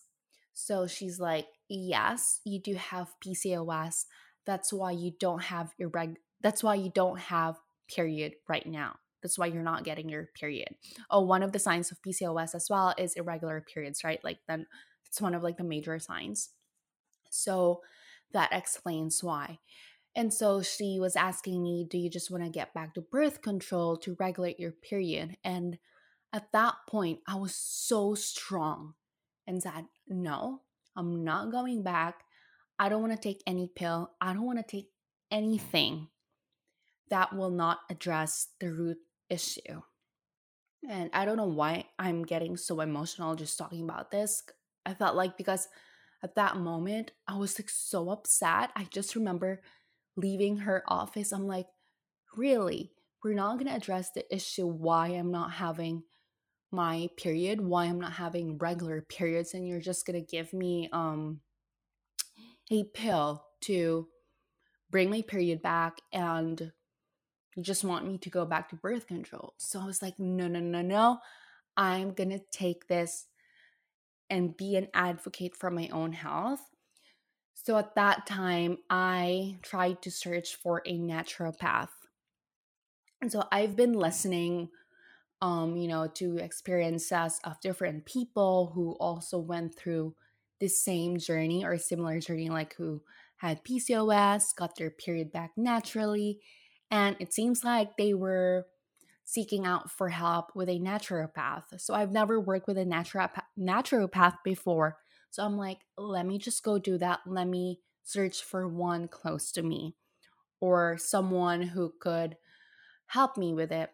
so 0.55 0.87
she's 0.87 1.19
like 1.19 1.49
yes 1.69 2.41
you 2.45 2.61
do 2.61 2.75
have 2.75 3.17
PCOS 3.25 4.05
that's 4.47 4.73
why 4.73 4.93
you 4.93 5.11
don't 5.19 5.43
have 5.43 5.73
your 5.77 5.89
reg 5.89 6.19
that's 6.43 6.63
why 6.63 6.75
you 6.75 6.91
don't 6.95 7.19
have 7.19 7.57
period 7.89 8.35
right 8.49 8.67
now. 8.67 8.97
That's 9.23 9.39
why 9.39 9.47
you're 9.47 9.63
not 9.63 9.85
getting 9.85 10.09
your 10.09 10.29
period. 10.39 10.69
Oh 11.11 11.21
one 11.21 11.43
of 11.43 11.53
the 11.53 11.59
signs 11.59 11.91
of 11.91 12.01
pcos 12.03 12.55
as 12.55 12.69
well 12.71 12.95
is 12.97 13.15
irregular 13.15 13.65
periods 13.73 14.05
right? 14.05 14.23
Like 14.23 14.39
then 14.47 14.67
it's 15.07 15.21
one 15.21 15.35
of 15.35 15.43
like 15.43 15.57
the 15.57 15.65
major 15.65 15.99
signs. 15.99 16.51
So 17.31 17.81
that 18.33 18.53
explains 18.53 19.25
why. 19.25 19.59
And 20.15 20.33
so 20.33 20.63
she 20.63 20.99
was 21.01 21.17
asking 21.17 21.63
me 21.63 21.87
do 21.89 21.99
you 21.99 22.11
just 22.11 22.31
want 22.31 22.45
to 22.45 22.51
get 22.51 22.75
back 22.75 22.95
to 22.95 23.01
birth 23.01 23.43
control 23.43 23.97
to 23.99 24.17
regulate 24.21 24.61
your 24.61 24.73
period? 24.73 25.37
And 25.43 25.79
at 26.31 26.53
that 26.53 26.75
point 26.87 27.21
i 27.27 27.35
was 27.35 27.55
so 27.55 28.15
strong 28.15 28.93
and 29.47 29.63
said 29.63 29.87
no 30.07 30.61
i'm 30.95 31.25
not 31.25 31.51
going 31.51 31.83
back. 31.83 32.23
I 32.79 32.89
don't 32.89 33.01
want 33.01 33.13
to 33.13 33.29
take 33.29 33.43
any 33.47 33.69
pill. 33.75 34.13
I 34.21 34.33
don't 34.33 34.47
want 34.47 34.59
to 34.59 34.77
take 34.77 34.89
anything 35.33 36.09
that 37.11 37.35
will 37.35 37.51
not 37.51 37.81
address 37.91 38.49
the 38.61 38.73
root 38.73 38.99
issue. 39.29 39.83
And 40.89 41.11
I 41.13 41.25
don't 41.25 41.37
know 41.37 41.47
why 41.47 41.87
I'm 41.99 42.23
getting 42.23 42.57
so 42.57 42.81
emotional 42.81 43.35
just 43.35 43.59
talking 43.59 43.83
about 43.85 44.11
this. 44.11 44.43
I 44.87 44.95
felt 44.95 45.17
like 45.17 45.37
because 45.37 45.69
at 46.23 46.35
that 46.37 46.57
moment, 46.57 47.13
I 47.27 47.37
was 47.37 47.59
like 47.59 47.71
so 47.71 48.11
upset. 48.11 48.71
I 48.75 48.85
just 48.85 49.15
remember 49.15 49.61
leaving 50.17 50.59
her 50.59 50.83
office. 50.87 51.33
I'm 51.33 51.47
like, 51.47 51.67
really? 52.37 52.93
We're 53.23 53.35
not 53.35 53.55
going 53.55 53.67
to 53.67 53.75
address 53.75 54.11
the 54.11 54.25
issue 54.35 54.67
why 54.67 55.09
I'm 55.09 55.31
not 55.31 55.53
having 55.53 56.03
my 56.71 57.09
period, 57.17 57.61
why 57.61 57.87
I'm 57.87 58.01
not 58.01 58.13
having 58.13 58.59
regular 58.59 59.01
periods, 59.01 59.55
and 59.55 59.67
you're 59.67 59.81
just 59.81 60.07
going 60.07 60.21
to 60.21 60.27
give 60.27 60.53
me 60.53 60.89
um 60.93 61.41
a 62.71 62.85
pill 62.95 63.45
to 63.63 64.07
bring 64.91 65.11
my 65.11 65.23
period 65.23 65.63
back 65.63 65.99
and 66.13 66.73
you 67.57 67.63
just 67.63 67.85
want 67.85 68.07
me 68.07 68.19
to 68.19 68.31
go 68.31 68.45
back 68.45 68.69
to 68.71 68.77
birth 68.77 69.07
control. 69.07 69.55
So 69.59 69.81
I 69.81 69.87
was 69.87 70.03
like, 70.03 70.19
no, 70.19 70.49
no, 70.49 70.61
no, 70.61 70.83
no. 70.83 71.19
I'm 71.77 72.13
going 72.13 72.31
to 72.31 72.41
take 72.51 72.89
this 72.89 73.27
and 74.31 74.57
be 74.57 74.77
an 74.77 74.89
advocate 74.95 75.57
for 75.57 75.71
my 75.71 75.89
own 75.89 76.13
health. 76.13 76.61
So 77.55 77.77
at 77.77 77.95
that 77.95 78.27
time, 78.27 78.79
I 78.89 79.59
tried 79.63 80.03
to 80.03 80.11
search 80.11 80.57
for 80.57 80.83
a 80.87 80.99
naturopath. 80.99 81.89
And 83.21 83.33
so 83.33 83.45
I've 83.51 83.75
been 83.75 83.95
listening 83.95 84.69
um, 85.41 85.77
you 85.77 85.89
know, 85.89 86.09
to 86.15 86.39
experiences 86.39 87.41
of 87.45 87.61
different 87.61 88.05
people 88.05 88.73
who 88.75 88.93
also 88.99 89.39
went 89.39 89.77
through 89.77 90.15
the 90.61 90.69
same 90.69 91.19
journey 91.19 91.65
or 91.65 91.79
similar 91.79 92.19
journey, 92.19 92.49
like 92.49 92.75
who 92.75 93.03
had 93.37 93.65
PCOS, 93.65 94.57
got 94.57 94.77
their 94.77 94.91
period 94.91 95.31
back 95.31 95.53
naturally, 95.57 96.41
and 96.91 97.17
it 97.21 97.33
seems 97.33 97.65
like 97.65 97.97
they 97.97 98.15
were 98.15 98.67
seeking 99.25 99.67
out 99.67 99.91
for 99.91 100.09
help 100.09 100.55
with 100.55 100.69
a 100.69 100.79
naturopath. 100.79 101.81
So 101.81 101.95
I've 101.95 102.13
never 102.13 102.41
worked 102.41 102.67
with 102.67 102.79
a 102.79 102.85
naturopath, 102.85 103.43
naturopath 103.59 104.39
before. 104.45 104.99
So 105.31 105.45
I'm 105.45 105.57
like, 105.59 105.81
let 105.99 106.27
me 106.27 106.39
just 106.39 106.63
go 106.63 106.79
do 106.79 106.97
that. 106.99 107.21
Let 107.27 107.47
me 107.47 107.81
search 108.05 108.43
for 108.43 108.67
one 108.67 109.07
close 109.09 109.53
to 109.53 109.63
me 109.63 109.97
or 110.61 110.99
someone 110.99 111.63
who 111.63 111.95
could 112.01 112.37
help 113.07 113.37
me 113.37 113.55
with 113.55 113.73
it. 113.73 113.91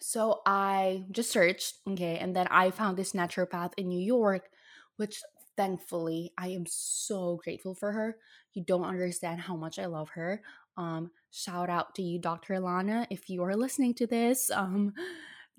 So 0.00 0.40
I 0.46 1.04
just 1.10 1.30
searched, 1.30 1.74
okay, 1.88 2.18
and 2.18 2.34
then 2.34 2.46
I 2.50 2.70
found 2.70 2.96
this 2.96 3.12
naturopath 3.12 3.72
in 3.76 3.88
New 3.88 4.00
York, 4.00 4.50
which 4.96 5.22
thankfully 5.56 6.32
i 6.38 6.46
am 6.48 6.64
so 6.64 7.36
grateful 7.42 7.74
for 7.74 7.92
her 7.92 8.16
you 8.54 8.64
don't 8.64 8.84
understand 8.84 9.40
how 9.40 9.56
much 9.56 9.78
i 9.80 9.84
love 9.84 10.08
her 10.10 10.42
Um, 10.80 11.10
shout 11.30 11.68
out 11.68 11.94
to 11.96 12.02
you, 12.02 12.18
Dr. 12.18 12.58
Lana, 12.58 13.06
if 13.10 13.28
you 13.28 13.42
are 13.42 13.54
listening 13.54 13.92
to 13.94 14.06
this. 14.06 14.50
Um, 14.50 14.94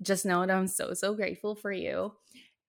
just 0.02 0.26
know 0.26 0.44
that 0.44 0.50
I'm 0.50 0.66
so, 0.66 0.94
so 0.94 1.14
grateful 1.14 1.54
for 1.54 1.70
you. 1.70 2.12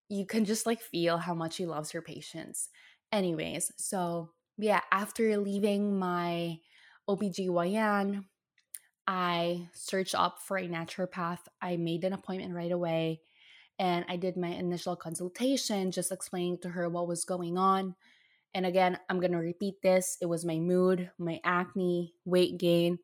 You 0.08 0.28
can 0.28 0.46
just 0.46 0.68
like 0.68 0.80
feel 0.80 1.18
how 1.18 1.34
much 1.34 1.58
he 1.58 1.66
loves 1.66 1.90
her 1.92 2.02
patients. 2.02 2.70
Anyways, 3.12 3.72
so 3.78 4.30
yeah, 4.60 4.82
after 4.92 5.36
leaving 5.38 5.98
my 5.98 6.60
OBGYN, 7.10 8.24
I 9.08 9.68
searched 9.74 10.14
up 10.14 10.38
for 10.40 10.58
a 10.58 10.68
naturopath. 10.68 11.40
I 11.60 11.78
made 11.78 12.04
an 12.04 12.14
appointment 12.14 12.54
right 12.54 12.72
away 12.72 13.22
and 13.80 14.06
I 14.08 14.16
did 14.16 14.38
my 14.38 14.50
initial 14.50 14.96
consultation, 14.96 15.90
just 15.90 16.12
explaining 16.12 16.60
to 16.60 16.70
her 16.70 16.88
what 16.88 17.08
was 17.08 17.26
going 17.26 17.58
on. 17.58 17.96
And 18.54 18.66
again, 18.66 19.00
I'm 19.10 19.20
going 19.20 19.32
to 19.32 19.38
repeat 19.40 19.76
this 19.82 20.18
it 20.22 20.28
was 20.28 20.46
my 20.46 20.60
mood, 20.60 21.10
my 21.18 21.40
acne, 21.44 22.14
weight 22.26 22.58
gain, 22.58 23.00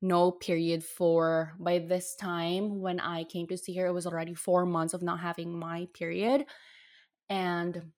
no 0.00 0.30
period 0.30 0.84
for 0.84 1.54
by 1.58 1.78
this 1.78 2.14
time 2.16 2.80
when 2.80 3.00
I 3.00 3.24
came 3.24 3.46
to 3.48 3.56
see 3.58 3.76
her, 3.76 3.86
it 3.86 3.92
was 3.92 4.06
already 4.06 4.34
four 4.34 4.66
months 4.66 4.94
of 4.94 5.02
not 5.02 5.20
having 5.20 5.58
my 5.58 5.88
period. 5.94 6.44
And 7.30 7.92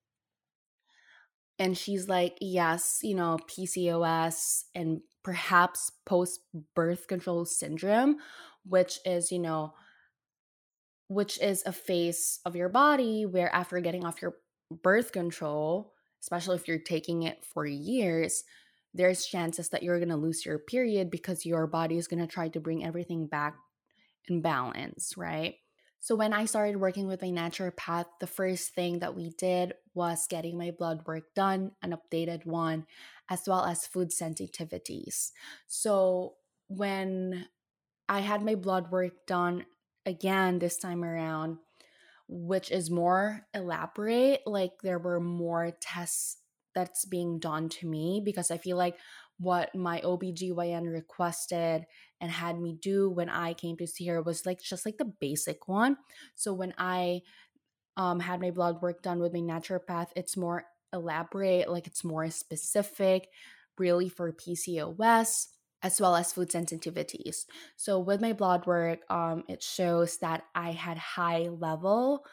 and 1.59 1.77
she's 1.77 2.09
like, 2.09 2.37
yes, 2.41 2.99
you 3.03 3.15
know, 3.15 3.39
PCOS 3.49 4.65
and 4.75 5.01
perhaps 5.25 5.91
post 6.05 6.41
birth 6.75 7.07
control 7.09 7.45
syndrome, 7.45 8.17
which 8.65 8.99
is, 9.05 9.33
you 9.33 9.39
know, 9.39 9.73
which 11.09 11.41
is 11.41 11.63
a 11.65 11.73
phase 11.73 12.41
of 12.45 12.57
your 12.57 12.69
body 12.69 13.25
where 13.27 13.53
after 13.55 13.81
getting 13.81 14.05
off 14.05 14.21
your 14.21 14.35
birth 14.83 15.13
control, 15.13 15.95
especially 16.27 16.57
if 16.57 16.67
you're 16.67 16.81
taking 16.81 17.23
it 17.23 17.45
for 17.45 17.65
years, 17.65 18.43
there's 18.93 19.27
chances 19.27 19.69
that 19.69 19.85
you're 19.85 20.01
going 20.01 20.09
to 20.09 20.17
lose 20.17 20.45
your 20.45 20.59
period 20.59 21.09
because 21.09 21.47
your 21.47 21.69
body 21.69 21.99
is 21.99 22.09
going 22.09 22.19
to 22.19 22.27
try 22.27 22.49
to 22.49 22.59
bring 22.59 22.85
everything 22.85 23.29
back 23.29 23.55
in 24.27 24.43
balance, 24.43 25.15
right? 25.17 25.55
So 26.01 26.17
when 26.17 26.33
I 26.33 26.47
started 26.47 26.81
working 26.81 27.07
with 27.07 27.23
my 27.23 27.29
naturopath, 27.29 28.07
the 28.19 28.27
first 28.27 28.75
thing 28.75 28.99
that 28.99 29.15
we 29.15 29.31
did 29.39 29.75
was 29.95 30.27
getting 30.29 30.59
my 30.59 30.73
blood 30.77 31.07
work 31.07 31.33
done, 31.37 31.71
an 31.81 31.95
updated 31.95 32.45
one, 32.45 32.87
as 33.31 33.43
well 33.47 33.65
as 33.65 33.87
food 33.87 34.11
sensitivities. 34.11 35.31
So 35.69 36.35
when 36.67 37.47
I 38.09 38.19
had 38.19 38.43
my 38.43 38.57
blood 38.57 38.91
work 38.91 39.27
done 39.29 39.65
again 40.05 40.59
this 40.59 40.77
time 40.77 41.05
around, 41.05 41.59
which 42.29 42.71
is 42.71 42.91
more 42.91 43.47
elaborate, 43.55 44.41
like 44.47 44.73
there 44.83 44.99
were 44.99 45.21
more 45.21 45.73
tests 45.81 46.39
that's 46.75 47.05
being 47.05 47.39
done 47.39 47.69
to 47.71 47.87
me 47.87 48.21
because 48.25 48.51
I 48.51 48.59
feel 48.59 48.77
like 48.77 48.99
what 49.39 49.75
my 49.75 50.01
OBGYN 50.01 50.93
requested 50.93 51.87
and 52.21 52.31
had 52.31 52.59
me 52.59 52.79
do 52.81 53.11
when 53.11 53.29
I 53.29 53.55
came 53.55 53.77
to 53.79 53.87
see 53.87 54.07
her 54.07 54.23
was 54.23 54.47
like 54.47 54.61
just 54.61 54.87
like 54.87 54.99
the 54.99 55.13
basic 55.21 55.69
one. 55.69 55.97
So 56.35 56.53
when 56.53 56.75
I 56.79 57.23
um, 57.97 58.21
had 58.21 58.41
my 58.41 58.51
blood 58.51 58.83
work 58.83 59.03
done 59.03 59.21
with 59.21 59.33
my 59.33 59.41
naturopath, 59.41 60.09
it's 60.17 60.37
more 60.37 60.65
elaborate, 60.93 61.71
like 61.71 61.87
it's 61.87 62.05
more 62.05 62.31
specific, 62.31 63.29
really 63.79 64.09
for 64.09 64.33
PCOS 64.33 65.47
as 65.87 66.01
well 66.01 66.17
as 66.17 66.33
food 66.33 66.51
sensitivities. 66.51 67.47
So 67.77 68.01
with 68.01 68.21
my 68.21 68.33
blood 68.33 68.67
work, 68.67 69.09
um, 69.09 69.45
it 69.49 69.63
shows 69.63 70.19
that 70.19 70.43
I 70.53 70.73
had 70.73 70.99
high 70.99 71.49
level 71.49 72.27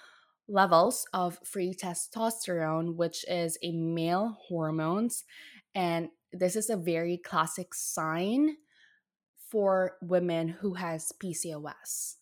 levels 0.47 1.05
of 1.13 1.37
free 1.45 1.73
testosterone, 1.73 2.95
which 2.95 3.23
is 3.29 3.57
a 3.61 3.71
male 3.71 4.37
hormones, 4.47 5.23
and 5.75 6.09
this 6.33 6.55
is 6.55 6.69
a 6.69 6.75
very 6.75 7.17
classic 7.17 7.75
sign 7.75 8.57
for 9.51 9.97
women 10.01 10.49
who 10.49 10.73
has 10.73 11.13
PCOS. 11.23 12.15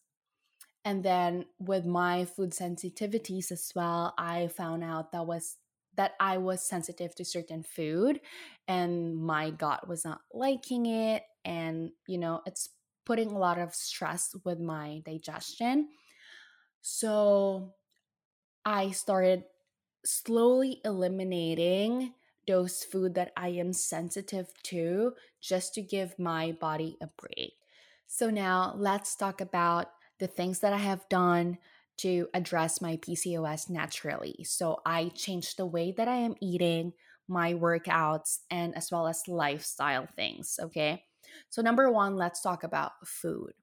And 0.84 1.02
then 1.02 1.46
with 1.60 1.86
my 1.86 2.26
food 2.26 2.52
sensitivities 2.52 3.52
as 3.52 3.72
well, 3.74 4.14
I 4.18 4.48
found 4.48 4.84
out 4.84 5.14
that 5.14 5.26
was 5.26 5.56
that 5.96 6.14
I 6.20 6.38
was 6.38 6.68
sensitive 6.68 7.16
to 7.16 7.26
certain 7.26 7.64
food 7.64 8.22
and 8.68 9.16
my 9.16 9.52
gut 9.52 9.88
was 9.88 10.06
not 10.06 10.22
liking 10.34 10.86
it 10.86 11.24
and 11.44 11.92
you 12.08 12.18
know, 12.18 12.42
it's 12.46 12.70
putting 13.06 13.32
a 13.32 13.38
lot 13.38 13.58
of 13.60 13.74
stress 13.74 14.36
with 14.46 14.60
my 14.60 15.02
digestion. 15.06 15.90
So 16.82 17.74
I 18.66 18.92
started 18.92 19.44
slowly 20.06 20.82
eliminating 20.86 22.14
those 22.48 22.84
food 22.84 23.16
that 23.16 23.32
I 23.38 23.50
am 23.50 23.74
sensitive 23.74 24.48
to 24.64 25.14
just 25.42 25.74
to 25.76 25.82
give 25.82 26.18
my 26.18 26.54
body 26.54 26.98
a 27.02 27.08
break. 27.18 27.54
So 28.08 28.30
now 28.30 28.74
let's 28.78 29.16
talk 29.16 29.42
about 29.42 29.88
the 30.20 30.28
things 30.28 30.60
that 30.60 30.74
I 30.74 30.78
have 30.78 31.08
done 31.10 31.58
to 31.98 32.28
address 32.34 32.82
my 32.82 32.98
PCOS 32.98 33.70
naturally. 33.70 34.44
So 34.44 34.82
I 34.86 35.10
changed 35.10 35.58
the 35.58 35.66
way 35.66 35.94
that 35.98 36.08
I 36.08 36.16
am 36.16 36.36
eating, 36.42 36.94
my 37.28 37.54
workouts, 37.54 38.40
and 38.50 38.76
as 38.76 38.92
well 38.92 39.08
as 39.08 39.28
lifestyle 39.28 40.08
things. 40.08 40.60
Okay. 40.62 41.04
So, 41.50 41.62
number 41.62 41.92
one, 41.92 42.16
let's 42.16 42.42
talk 42.42 42.64
about 42.64 42.92
food. 43.06 43.54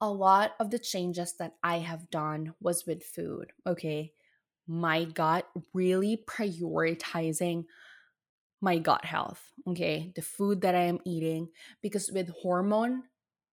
A 0.00 0.10
lot 0.10 0.52
of 0.58 0.70
the 0.70 0.78
changes 0.78 1.34
that 1.38 1.54
I 1.62 1.78
have 1.78 2.10
done 2.10 2.54
was 2.60 2.86
with 2.86 3.04
food. 3.04 3.52
Okay. 3.66 4.12
My 4.66 5.04
gut 5.04 5.46
really 5.74 6.24
prioritizing 6.26 7.64
my 8.60 8.78
gut 8.78 9.04
health, 9.04 9.42
okay, 9.66 10.12
the 10.14 10.22
food 10.22 10.60
that 10.60 10.74
I 10.74 10.82
am 10.82 11.00
eating, 11.06 11.48
because 11.82 12.10
with 12.12 12.28
hormone 12.28 13.04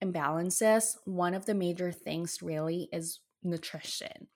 imbalances, 0.04 0.98
one 1.06 1.34
of 1.34 1.46
the 1.46 1.54
major 1.54 1.92
things 1.92 2.42
really 2.42 2.90
is 2.92 3.22
nutrition. 3.48 4.28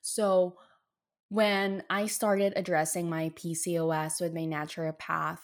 So, 0.00 0.56
when 1.28 1.82
I 1.88 2.06
started 2.06 2.52
addressing 2.56 3.08
my 3.08 3.30
PCOS 3.30 4.20
with 4.20 4.34
my 4.34 4.42
naturopath, 4.42 5.38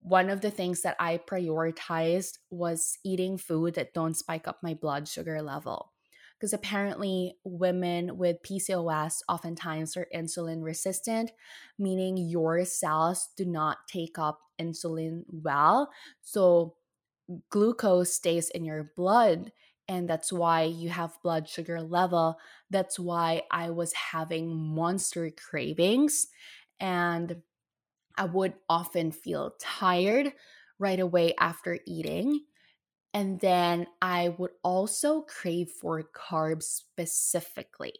one 0.00 0.30
of 0.30 0.40
the 0.40 0.50
things 0.52 0.82
that 0.82 0.94
I 1.00 1.18
prioritized 1.18 2.38
was 2.50 2.96
eating 3.04 3.36
food 3.38 3.74
that 3.74 3.92
don't 3.92 4.14
spike 4.14 4.46
up 4.46 4.58
my 4.62 4.74
blood 4.74 5.08
sugar 5.08 5.42
level 5.42 5.92
because 6.38 6.52
apparently 6.52 7.34
women 7.44 8.18
with 8.18 8.42
PCOS 8.42 9.22
oftentimes 9.28 9.96
are 9.96 10.06
insulin 10.14 10.62
resistant, 10.62 11.30
meaning 11.78 12.16
your 12.16 12.64
cells 12.64 13.30
do 13.36 13.44
not 13.46 13.78
take 13.88 14.18
up 14.18 14.40
insulin 14.60 15.22
well. 15.28 15.90
So 16.20 16.76
glucose 17.50 18.12
stays 18.12 18.50
in 18.50 18.64
your 18.64 18.92
blood 18.96 19.50
and 19.88 20.08
that's 20.08 20.32
why 20.32 20.62
you 20.62 20.88
have 20.90 21.18
blood 21.22 21.48
sugar 21.48 21.80
level. 21.80 22.38
That's 22.70 22.98
why 22.98 23.42
I 23.50 23.70
was 23.70 23.92
having 23.92 24.54
monster 24.54 25.30
cravings 25.30 26.28
and 26.80 27.42
I 28.16 28.24
would 28.24 28.54
often 28.68 29.12
feel 29.12 29.54
tired 29.60 30.32
right 30.78 31.00
away 31.00 31.34
after 31.38 31.78
eating 31.86 32.40
and 33.14 33.40
then 33.40 33.86
I 34.02 34.30
would 34.38 34.52
also 34.62 35.22
crave 35.22 35.70
for 35.70 36.02
carbs 36.02 36.64
specifically 36.64 37.94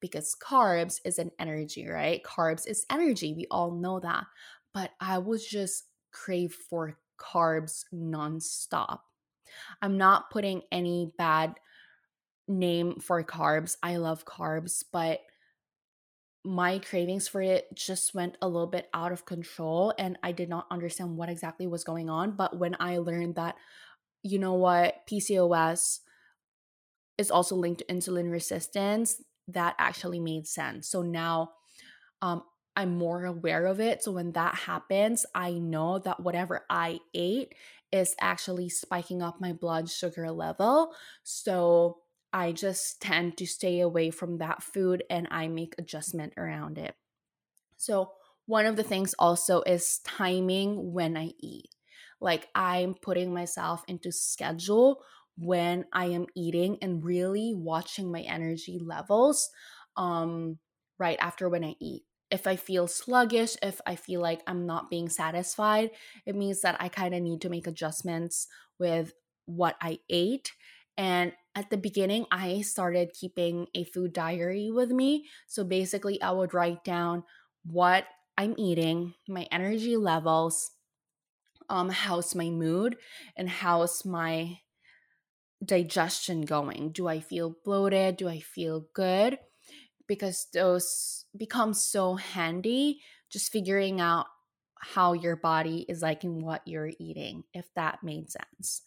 because 0.00 0.36
carbs 0.42 1.00
is 1.04 1.18
an 1.18 1.30
energy, 1.38 1.86
right? 1.88 2.22
Carbs 2.22 2.66
is 2.66 2.86
energy. 2.90 3.34
We 3.34 3.46
all 3.50 3.72
know 3.72 4.00
that. 4.00 4.24
But 4.72 4.92
I 5.00 5.18
would 5.18 5.40
just 5.46 5.84
crave 6.12 6.54
for 6.54 6.98
carbs 7.18 7.84
nonstop. 7.92 9.00
I'm 9.82 9.98
not 9.98 10.30
putting 10.30 10.62
any 10.70 11.12
bad 11.18 11.54
name 12.48 13.00
for 13.00 13.22
carbs. 13.24 13.76
I 13.82 13.96
love 13.96 14.24
carbs, 14.24 14.84
but 14.92 15.20
my 16.44 16.78
cravings 16.78 17.26
for 17.26 17.42
it 17.42 17.66
just 17.74 18.14
went 18.14 18.38
a 18.40 18.46
little 18.48 18.68
bit 18.68 18.88
out 18.94 19.10
of 19.10 19.24
control 19.24 19.92
and 19.98 20.16
I 20.22 20.30
did 20.30 20.48
not 20.48 20.66
understand 20.70 21.16
what 21.16 21.28
exactly 21.28 21.66
was 21.66 21.82
going 21.82 22.08
on. 22.08 22.32
But 22.32 22.56
when 22.56 22.76
I 22.78 22.98
learned 22.98 23.34
that 23.34 23.56
you 24.22 24.38
know 24.38 24.54
what, 24.54 25.06
PCOS 25.10 26.00
is 27.18 27.30
also 27.30 27.56
linked 27.56 27.80
to 27.80 27.92
insulin 27.92 28.30
resistance, 28.30 29.22
that 29.48 29.74
actually 29.78 30.20
made 30.20 30.46
sense. 30.46 30.88
So 30.88 31.02
now 31.02 31.52
um, 32.20 32.42
I'm 32.74 32.96
more 32.96 33.24
aware 33.24 33.66
of 33.66 33.80
it. 33.80 34.02
So 34.02 34.12
when 34.12 34.32
that 34.32 34.54
happens, 34.54 35.24
I 35.34 35.52
know 35.52 35.98
that 36.00 36.20
whatever 36.20 36.64
I 36.68 36.98
ate 37.14 37.54
is 37.92 38.14
actually 38.20 38.68
spiking 38.68 39.22
up 39.22 39.40
my 39.40 39.52
blood 39.52 39.88
sugar 39.88 40.30
level. 40.30 40.94
So 41.22 41.98
I 42.32 42.52
just 42.52 43.00
tend 43.00 43.36
to 43.38 43.46
stay 43.46 43.80
away 43.80 44.10
from 44.10 44.38
that 44.38 44.62
food 44.62 45.04
and 45.08 45.28
I 45.30 45.48
make 45.48 45.74
adjustment 45.78 46.34
around 46.36 46.78
it. 46.78 46.94
So 47.76 48.12
one 48.46 48.66
of 48.66 48.76
the 48.76 48.82
things 48.82 49.14
also 49.18 49.62
is 49.62 50.00
timing 50.04 50.92
when 50.92 51.16
I 51.16 51.32
eat. 51.40 51.70
Like 52.20 52.48
I'm 52.54 52.94
putting 52.94 53.32
myself 53.34 53.84
into 53.88 54.12
schedule 54.12 55.02
when 55.38 55.84
I 55.92 56.06
am 56.06 56.26
eating 56.34 56.78
and 56.80 57.04
really 57.04 57.52
watching 57.54 58.10
my 58.10 58.20
energy 58.20 58.78
levels 58.82 59.50
um 59.96 60.58
right 60.98 61.18
after 61.20 61.48
when 61.48 61.64
I 61.64 61.74
eat. 61.80 62.04
If 62.30 62.46
I 62.46 62.56
feel 62.56 62.88
sluggish, 62.88 63.56
if 63.62 63.80
I 63.86 63.96
feel 63.96 64.20
like 64.20 64.42
I'm 64.46 64.66
not 64.66 64.90
being 64.90 65.08
satisfied, 65.08 65.90
it 66.24 66.34
means 66.34 66.60
that 66.62 66.76
I 66.80 66.88
kind 66.88 67.14
of 67.14 67.22
need 67.22 67.40
to 67.42 67.48
make 67.48 67.66
adjustments 67.66 68.48
with 68.78 69.12
what 69.46 69.76
I 69.80 70.00
ate. 70.10 70.52
And 70.96 71.32
at 71.54 71.70
the 71.70 71.76
beginning, 71.76 72.26
I 72.30 72.62
started 72.62 73.12
keeping 73.18 73.66
a 73.74 73.84
food 73.84 74.12
diary 74.12 74.70
with 74.70 74.90
me. 74.90 75.26
So 75.46 75.62
basically, 75.62 76.20
I 76.20 76.32
would 76.32 76.54
write 76.54 76.84
down 76.84 77.22
what 77.64 78.06
I'm 78.36 78.54
eating, 78.58 79.14
my 79.28 79.46
energy 79.52 79.96
levels, 79.96 80.72
um, 81.68 81.90
how's 81.90 82.34
my 82.34 82.50
mood, 82.50 82.96
and 83.36 83.48
how's 83.48 84.04
my 84.04 84.58
digestion 85.64 86.42
going? 86.42 86.90
Do 86.90 87.08
I 87.08 87.20
feel 87.20 87.56
bloated? 87.64 88.16
Do 88.16 88.28
I 88.28 88.40
feel 88.40 88.86
good? 88.94 89.38
Because 90.06 90.46
those 90.52 91.24
become 91.36 91.74
so 91.74 92.14
handy 92.14 93.00
just 93.30 93.52
figuring 93.52 94.00
out 94.00 94.26
how 94.80 95.12
your 95.12 95.36
body 95.36 95.84
is 95.88 96.02
liking 96.02 96.42
what 96.42 96.62
you're 96.66 96.92
eating, 96.98 97.44
if 97.54 97.66
that 97.74 98.02
made 98.02 98.30
sense. 98.30 98.82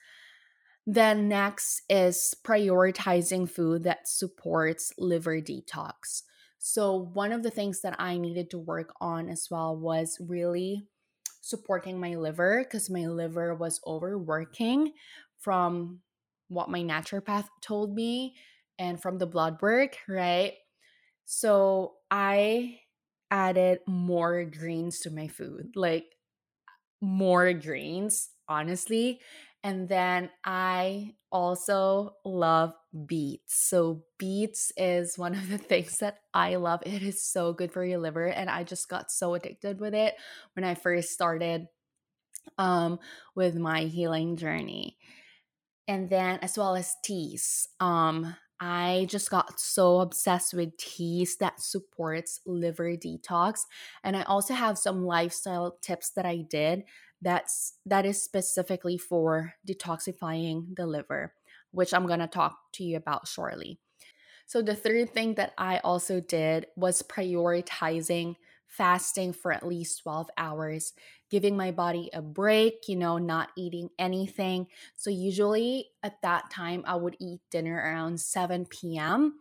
Then, 0.86 1.27
next 1.27 1.84
is 1.89 2.36
prioritizing 2.43 3.49
food 3.49 3.84
that 3.84 4.08
supports 4.08 4.93
liver 4.97 5.41
detox. 5.41 6.23
So, 6.58 6.95
one 6.95 7.32
of 7.32 7.43
the 7.43 7.51
things 7.51 7.82
that 7.82 7.95
I 7.99 8.17
needed 8.17 8.49
to 8.51 8.58
work 8.58 8.93
on 8.99 9.29
as 9.29 9.47
well 9.51 9.77
was 9.77 10.17
really 10.19 10.88
supporting 11.41 11.99
my 11.99 12.15
liver 12.15 12.63
because 12.63 12.89
my 12.89 13.08
liver 13.08 13.55
was 13.55 13.82
overworking 13.86 14.93
from 15.38 15.99
what 16.47 16.69
my 16.69 16.82
naturopath 16.82 17.47
told 17.62 17.95
me 17.95 18.36
and 18.77 19.01
from 19.01 19.17
the 19.17 19.27
blood 19.27 19.62
work, 19.62 19.97
right? 20.08 20.53
So 21.31 21.97
I 22.09 22.79
added 23.29 23.81
more 23.85 24.45
greens 24.45 24.97
to 25.01 25.11
my 25.11 25.27
food, 25.27 25.73
like 25.75 26.15
more 27.01 27.53
greens, 27.53 28.29
honestly. 28.47 29.19
And 29.63 29.87
then 29.87 30.31
I 30.43 31.13
also 31.31 32.15
love 32.25 32.73
beets. 33.05 33.61
So, 33.69 34.05
beets 34.17 34.71
is 34.75 35.19
one 35.19 35.35
of 35.35 35.49
the 35.49 35.57
things 35.71 35.99
that 35.99 36.17
I 36.33 36.55
love. 36.55 36.81
It 36.83 37.03
is 37.03 37.23
so 37.23 37.53
good 37.53 37.71
for 37.71 37.85
your 37.85 37.99
liver. 37.99 38.25
And 38.25 38.49
I 38.49 38.63
just 38.63 38.89
got 38.89 39.11
so 39.11 39.35
addicted 39.35 39.79
with 39.79 39.93
it 39.93 40.15
when 40.55 40.63
I 40.63 40.73
first 40.73 41.09
started 41.09 41.67
um, 42.57 42.97
with 43.35 43.55
my 43.55 43.81
healing 43.81 44.35
journey 44.35 44.97
and 45.87 46.09
then 46.09 46.39
as 46.41 46.57
well 46.57 46.75
as 46.75 46.95
teas. 47.03 47.67
Um, 47.79 48.35
I 48.59 49.07
just 49.09 49.29
got 49.29 49.59
so 49.59 50.01
obsessed 50.01 50.53
with 50.53 50.75
teas 50.77 51.37
that 51.37 51.61
supports 51.61 52.41
liver 52.45 52.91
detox, 52.97 53.61
and 54.03 54.17
I 54.17 54.23
also 54.23 54.53
have 54.53 54.77
some 54.77 55.05
lifestyle 55.05 55.77
tips 55.81 56.11
that 56.11 56.25
I 56.25 56.37
did 56.37 56.83
that's 57.21 57.75
that 57.85 58.05
is 58.05 58.21
specifically 58.21 58.97
for 58.97 59.53
detoxifying 59.67 60.75
the 60.75 60.85
liver, 60.87 61.33
which 61.71 61.93
I'm 61.93 62.07
gonna 62.07 62.27
talk 62.27 62.57
to 62.73 62.83
you 62.83 62.97
about 62.97 63.27
shortly. 63.27 63.79
So 64.45 64.61
the 64.61 64.75
third 64.75 65.11
thing 65.11 65.35
that 65.35 65.53
I 65.57 65.79
also 65.79 66.19
did 66.19 66.67
was 66.75 67.03
prioritizing 67.03 68.35
fasting 68.69 69.34
for 69.34 69.51
at 69.51 69.67
least 69.67 70.01
12 70.03 70.29
hours, 70.38 70.93
giving 71.29 71.58
my 71.58 71.71
body 71.71 72.10
a 72.13 72.21
break, 72.21 72.88
you 72.88 72.95
know, 72.95 73.17
not 73.17 73.49
eating 73.58 73.89
anything. 73.99 74.67
So, 74.95 75.10
usually 75.10 75.89
at 76.03 76.21
that 76.21 76.49
time, 76.51 76.84
I 76.88 76.95
would 76.95 77.17
eat 77.19 77.41
dinner 77.51 77.75
around 77.75 78.21
7 78.21 78.97
p.m. 78.97 79.39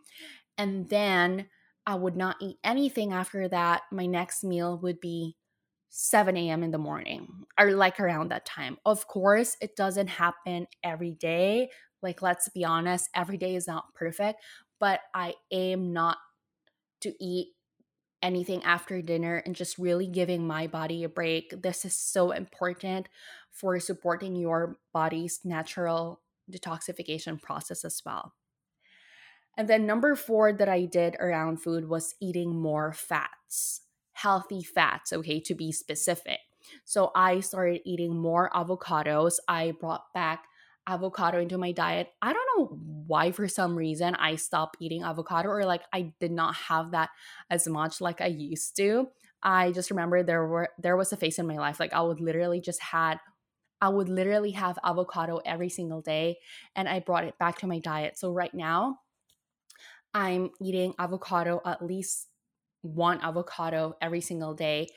And 0.56 0.88
then 0.88 1.48
I 1.86 1.94
would 1.94 2.16
not 2.16 2.36
eat 2.40 2.58
anything 2.64 3.12
after 3.12 3.48
that. 3.48 3.82
My 3.92 4.06
next 4.06 4.44
meal 4.44 4.78
would 4.78 5.00
be 5.00 5.36
7 5.90 6.50
a.m. 6.50 6.62
in 6.62 6.70
the 6.70 6.78
morning 6.78 7.44
or 7.58 7.72
like 7.72 8.00
around 8.00 8.30
that 8.30 8.44
time. 8.44 8.78
Of 8.84 9.06
course, 9.06 9.56
it 9.60 9.76
doesn't 9.76 10.08
happen 10.08 10.66
every 10.82 11.12
day. 11.12 11.70
Like, 12.02 12.22
let's 12.22 12.48
be 12.50 12.64
honest, 12.64 13.08
every 13.14 13.38
day 13.38 13.56
is 13.56 13.66
not 13.66 13.94
perfect, 13.94 14.42
but 14.78 15.00
I 15.14 15.34
aim 15.50 15.92
not 15.92 16.18
to 17.02 17.14
eat 17.24 17.48
anything 18.22 18.62
after 18.64 19.00
dinner 19.00 19.42
and 19.44 19.54
just 19.54 19.78
really 19.78 20.06
giving 20.06 20.46
my 20.46 20.66
body 20.66 21.04
a 21.04 21.08
break. 21.08 21.62
This 21.62 21.84
is 21.84 21.94
so 21.94 22.32
important 22.32 23.08
for 23.50 23.78
supporting 23.80 24.36
your 24.36 24.78
body's 24.92 25.40
natural 25.44 26.20
detoxification 26.50 27.40
process 27.40 27.84
as 27.84 28.02
well. 28.04 28.34
And 29.56 29.68
then 29.68 29.86
number 29.86 30.14
four 30.14 30.52
that 30.52 30.68
I 30.68 30.84
did 30.84 31.16
around 31.16 31.62
food 31.62 31.88
was 31.88 32.14
eating 32.20 32.54
more 32.54 32.92
fats, 32.92 33.82
healthy 34.12 34.62
fats, 34.62 35.12
okay, 35.12 35.40
to 35.40 35.54
be 35.54 35.72
specific. 35.72 36.38
So 36.84 37.10
I 37.14 37.40
started 37.40 37.80
eating 37.84 38.16
more 38.16 38.50
avocados. 38.54 39.38
I 39.48 39.72
brought 39.72 40.12
back 40.14 40.44
avocado 40.88 41.38
into 41.38 41.58
my 41.58 41.70
diet. 41.72 42.12
I 42.22 42.32
don't 42.32 42.48
know 42.56 42.78
why 43.06 43.30
for 43.30 43.46
some 43.46 43.76
reason 43.76 44.14
I 44.14 44.36
stopped 44.36 44.78
eating 44.80 45.02
avocado 45.02 45.50
or 45.50 45.64
like 45.64 45.82
I 45.92 46.14
did 46.18 46.32
not 46.32 46.54
have 46.56 46.92
that 46.92 47.10
as 47.50 47.68
much 47.68 48.00
like 48.00 48.20
I 48.20 48.26
used 48.26 48.74
to. 48.76 49.08
I 49.42 49.70
just 49.72 49.90
remember 49.90 50.22
there 50.22 50.46
were 50.46 50.70
there 50.78 50.96
was 50.96 51.12
a 51.12 51.16
phase 51.16 51.38
in 51.38 51.46
my 51.46 51.58
life 51.58 51.78
like 51.78 51.92
I 51.92 52.00
would 52.00 52.20
literally 52.20 52.60
just 52.60 52.82
had 52.82 53.20
I 53.80 53.90
would 53.90 54.08
literally 54.08 54.52
have 54.52 54.78
avocado 54.82 55.40
every 55.44 55.68
single 55.68 56.00
day 56.00 56.38
and 56.74 56.88
I 56.88 57.00
brought 57.00 57.24
it 57.24 57.38
back 57.38 57.58
to 57.58 57.68
my 57.68 57.78
diet. 57.78 58.18
So 58.18 58.32
right 58.32 58.52
now 58.52 59.00
I'm 60.14 60.50
eating 60.60 60.94
avocado 60.98 61.60
at 61.64 61.84
least 61.84 62.28
one 62.82 63.20
avocado 63.20 63.94
every 64.00 64.20
single 64.20 64.54
day. 64.54 64.88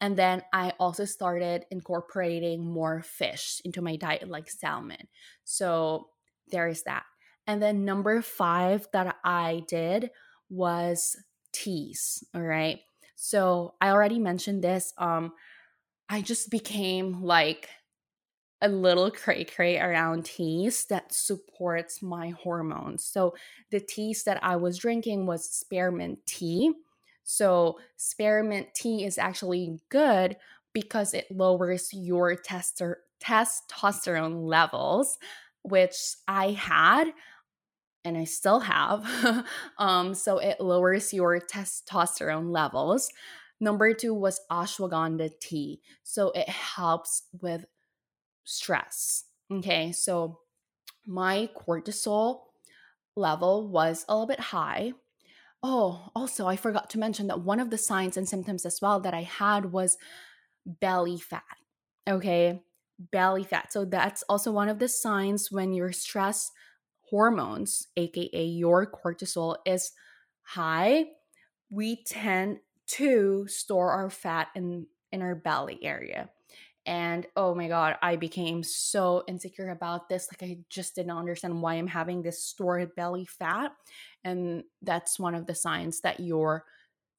And 0.00 0.16
then 0.16 0.42
I 0.52 0.74
also 0.78 1.04
started 1.04 1.64
incorporating 1.70 2.64
more 2.64 3.02
fish 3.02 3.60
into 3.64 3.82
my 3.82 3.96
diet, 3.96 4.28
like 4.28 4.50
salmon. 4.50 5.08
So 5.44 6.08
there 6.50 6.68
is 6.68 6.82
that. 6.84 7.04
And 7.46 7.62
then 7.62 7.84
number 7.84 8.22
five 8.22 8.86
that 8.92 9.16
I 9.24 9.62
did 9.68 10.10
was 10.48 11.16
teas. 11.52 12.24
All 12.34 12.42
right. 12.42 12.80
So 13.16 13.74
I 13.80 13.90
already 13.90 14.18
mentioned 14.18 14.62
this. 14.62 14.92
Um, 14.98 15.32
I 16.08 16.22
just 16.22 16.50
became 16.50 17.22
like 17.22 17.68
a 18.62 18.68
little 18.68 19.10
cray 19.10 19.44
cray 19.44 19.78
around 19.78 20.26
teas 20.26 20.84
that 20.86 21.12
supports 21.14 22.02
my 22.02 22.30
hormones. 22.30 23.04
So 23.04 23.34
the 23.70 23.80
teas 23.80 24.24
that 24.24 24.42
I 24.44 24.56
was 24.56 24.78
drinking 24.78 25.26
was 25.26 25.48
spearmint 25.48 26.18
tea 26.26 26.72
so, 27.32 27.78
spearmint 27.96 28.74
tea 28.74 29.04
is 29.04 29.16
actually 29.16 29.78
good 29.88 30.36
because 30.72 31.14
it 31.14 31.30
lowers 31.30 31.90
your 31.92 32.34
tester- 32.34 33.02
testosterone 33.24 34.48
levels, 34.48 35.16
which 35.62 35.94
I 36.26 36.50
had 36.50 37.12
and 38.04 38.18
I 38.18 38.24
still 38.24 38.58
have. 38.58 39.06
um, 39.78 40.12
so, 40.12 40.38
it 40.38 40.60
lowers 40.60 41.14
your 41.14 41.38
testosterone 41.38 42.50
levels. 42.50 43.08
Number 43.60 43.94
two 43.94 44.12
was 44.12 44.40
ashwagandha 44.50 45.30
tea. 45.40 45.82
So, 46.02 46.32
it 46.32 46.48
helps 46.48 47.28
with 47.40 47.64
stress. 48.42 49.26
Okay, 49.52 49.92
so 49.92 50.40
my 51.06 51.48
cortisol 51.56 52.40
level 53.14 53.68
was 53.68 54.04
a 54.08 54.14
little 54.14 54.26
bit 54.26 54.40
high 54.40 54.94
Oh, 55.62 56.08
also, 56.14 56.46
I 56.46 56.56
forgot 56.56 56.88
to 56.90 56.98
mention 56.98 57.26
that 57.26 57.42
one 57.42 57.60
of 57.60 57.70
the 57.70 57.78
signs 57.78 58.16
and 58.16 58.28
symptoms 58.28 58.64
as 58.64 58.80
well 58.80 59.00
that 59.00 59.12
I 59.14 59.22
had 59.22 59.72
was 59.72 59.98
belly 60.66 61.18
fat. 61.18 61.44
Okay, 62.08 62.62
belly 62.98 63.44
fat. 63.44 63.72
So 63.72 63.84
that's 63.84 64.22
also 64.28 64.52
one 64.52 64.68
of 64.68 64.78
the 64.78 64.88
signs 64.88 65.52
when 65.52 65.72
your 65.74 65.92
stress 65.92 66.50
hormones, 67.10 67.88
aka 67.96 68.44
your 68.44 68.90
cortisol, 68.90 69.56
is 69.66 69.92
high. 70.42 71.06
We 71.70 72.04
tend 72.04 72.60
to 72.88 73.46
store 73.48 73.92
our 73.92 74.10
fat 74.10 74.48
in 74.54 74.86
in 75.12 75.22
our 75.22 75.34
belly 75.34 75.78
area. 75.82 76.30
And 76.86 77.26
oh 77.36 77.54
my 77.54 77.68
God, 77.68 77.96
I 78.02 78.16
became 78.16 78.62
so 78.62 79.22
insecure 79.28 79.70
about 79.70 80.08
this. 80.08 80.28
Like, 80.32 80.48
I 80.48 80.58
just 80.70 80.94
didn't 80.94 81.16
understand 81.16 81.60
why 81.60 81.74
I'm 81.74 81.86
having 81.86 82.22
this 82.22 82.42
stored 82.42 82.94
belly 82.94 83.26
fat. 83.26 83.72
And 84.24 84.64
that's 84.82 85.18
one 85.18 85.34
of 85.34 85.46
the 85.46 85.54
signs 85.54 86.00
that 86.00 86.20
your 86.20 86.64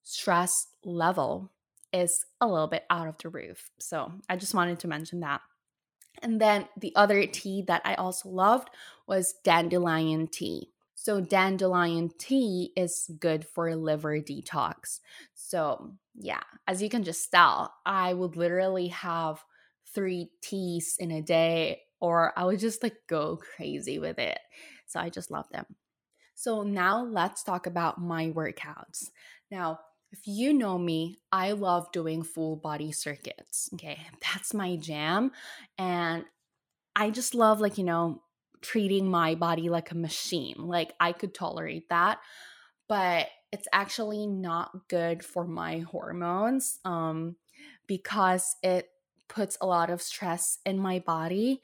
stress 0.03 0.67
level 0.83 1.51
is 1.93 2.25
a 2.39 2.47
little 2.47 2.67
bit 2.67 2.85
out 2.89 3.07
of 3.07 3.17
the 3.17 3.29
roof. 3.29 3.69
So 3.79 4.11
I 4.29 4.35
just 4.35 4.53
wanted 4.53 4.79
to 4.79 4.87
mention 4.87 5.19
that. 5.19 5.41
And 6.21 6.39
then 6.39 6.67
the 6.77 6.93
other 6.95 7.25
tea 7.25 7.63
that 7.67 7.81
I 7.85 7.95
also 7.95 8.29
loved 8.29 8.69
was 9.07 9.35
dandelion 9.43 10.27
tea. 10.27 10.69
So, 10.93 11.19
dandelion 11.19 12.11
tea 12.19 12.73
is 12.75 13.09
good 13.19 13.43
for 13.43 13.75
liver 13.75 14.19
detox. 14.19 14.99
So, 15.33 15.93
yeah, 16.13 16.43
as 16.67 16.79
you 16.79 16.89
can 16.89 17.03
just 17.03 17.31
tell, 17.31 17.73
I 17.87 18.13
would 18.13 18.35
literally 18.35 18.89
have 18.89 19.43
three 19.93 20.29
teas 20.41 20.95
in 20.99 21.11
a 21.11 21.21
day, 21.21 21.81
or 21.99 22.37
I 22.37 22.45
would 22.45 22.59
just 22.59 22.83
like 22.83 22.97
go 23.07 23.37
crazy 23.37 23.99
with 23.99 24.19
it. 24.19 24.39
So, 24.87 24.99
I 24.99 25.09
just 25.09 25.31
love 25.31 25.47
them. 25.51 25.65
So, 26.35 26.63
now 26.63 27.03
let's 27.03 27.43
talk 27.43 27.67
about 27.67 28.01
my 28.01 28.27
workouts. 28.29 29.09
Now, 29.49 29.79
if 30.11 30.19
you 30.25 30.53
know 30.53 30.77
me, 30.77 31.19
I 31.31 31.53
love 31.53 31.91
doing 31.91 32.23
full 32.23 32.57
body 32.57 32.91
circuits. 32.91 33.69
Okay. 33.73 33.99
That's 34.33 34.53
my 34.53 34.75
jam. 34.75 35.31
And 35.77 36.25
I 36.95 37.09
just 37.09 37.33
love, 37.33 37.61
like, 37.61 37.77
you 37.77 37.85
know, 37.85 38.21
treating 38.61 39.09
my 39.09 39.35
body 39.35 39.69
like 39.69 39.91
a 39.91 39.97
machine. 39.97 40.55
Like, 40.57 40.93
I 40.99 41.13
could 41.13 41.33
tolerate 41.33 41.89
that, 41.89 42.19
but 42.87 43.27
it's 43.51 43.67
actually 43.73 44.27
not 44.27 44.87
good 44.89 45.23
for 45.23 45.45
my 45.45 45.79
hormones 45.79 46.79
um, 46.85 47.35
because 47.87 48.55
it 48.63 48.89
puts 49.31 49.57
a 49.61 49.65
lot 49.65 49.89
of 49.89 50.01
stress 50.01 50.59
in 50.65 50.77
my 50.77 50.99
body 50.99 51.61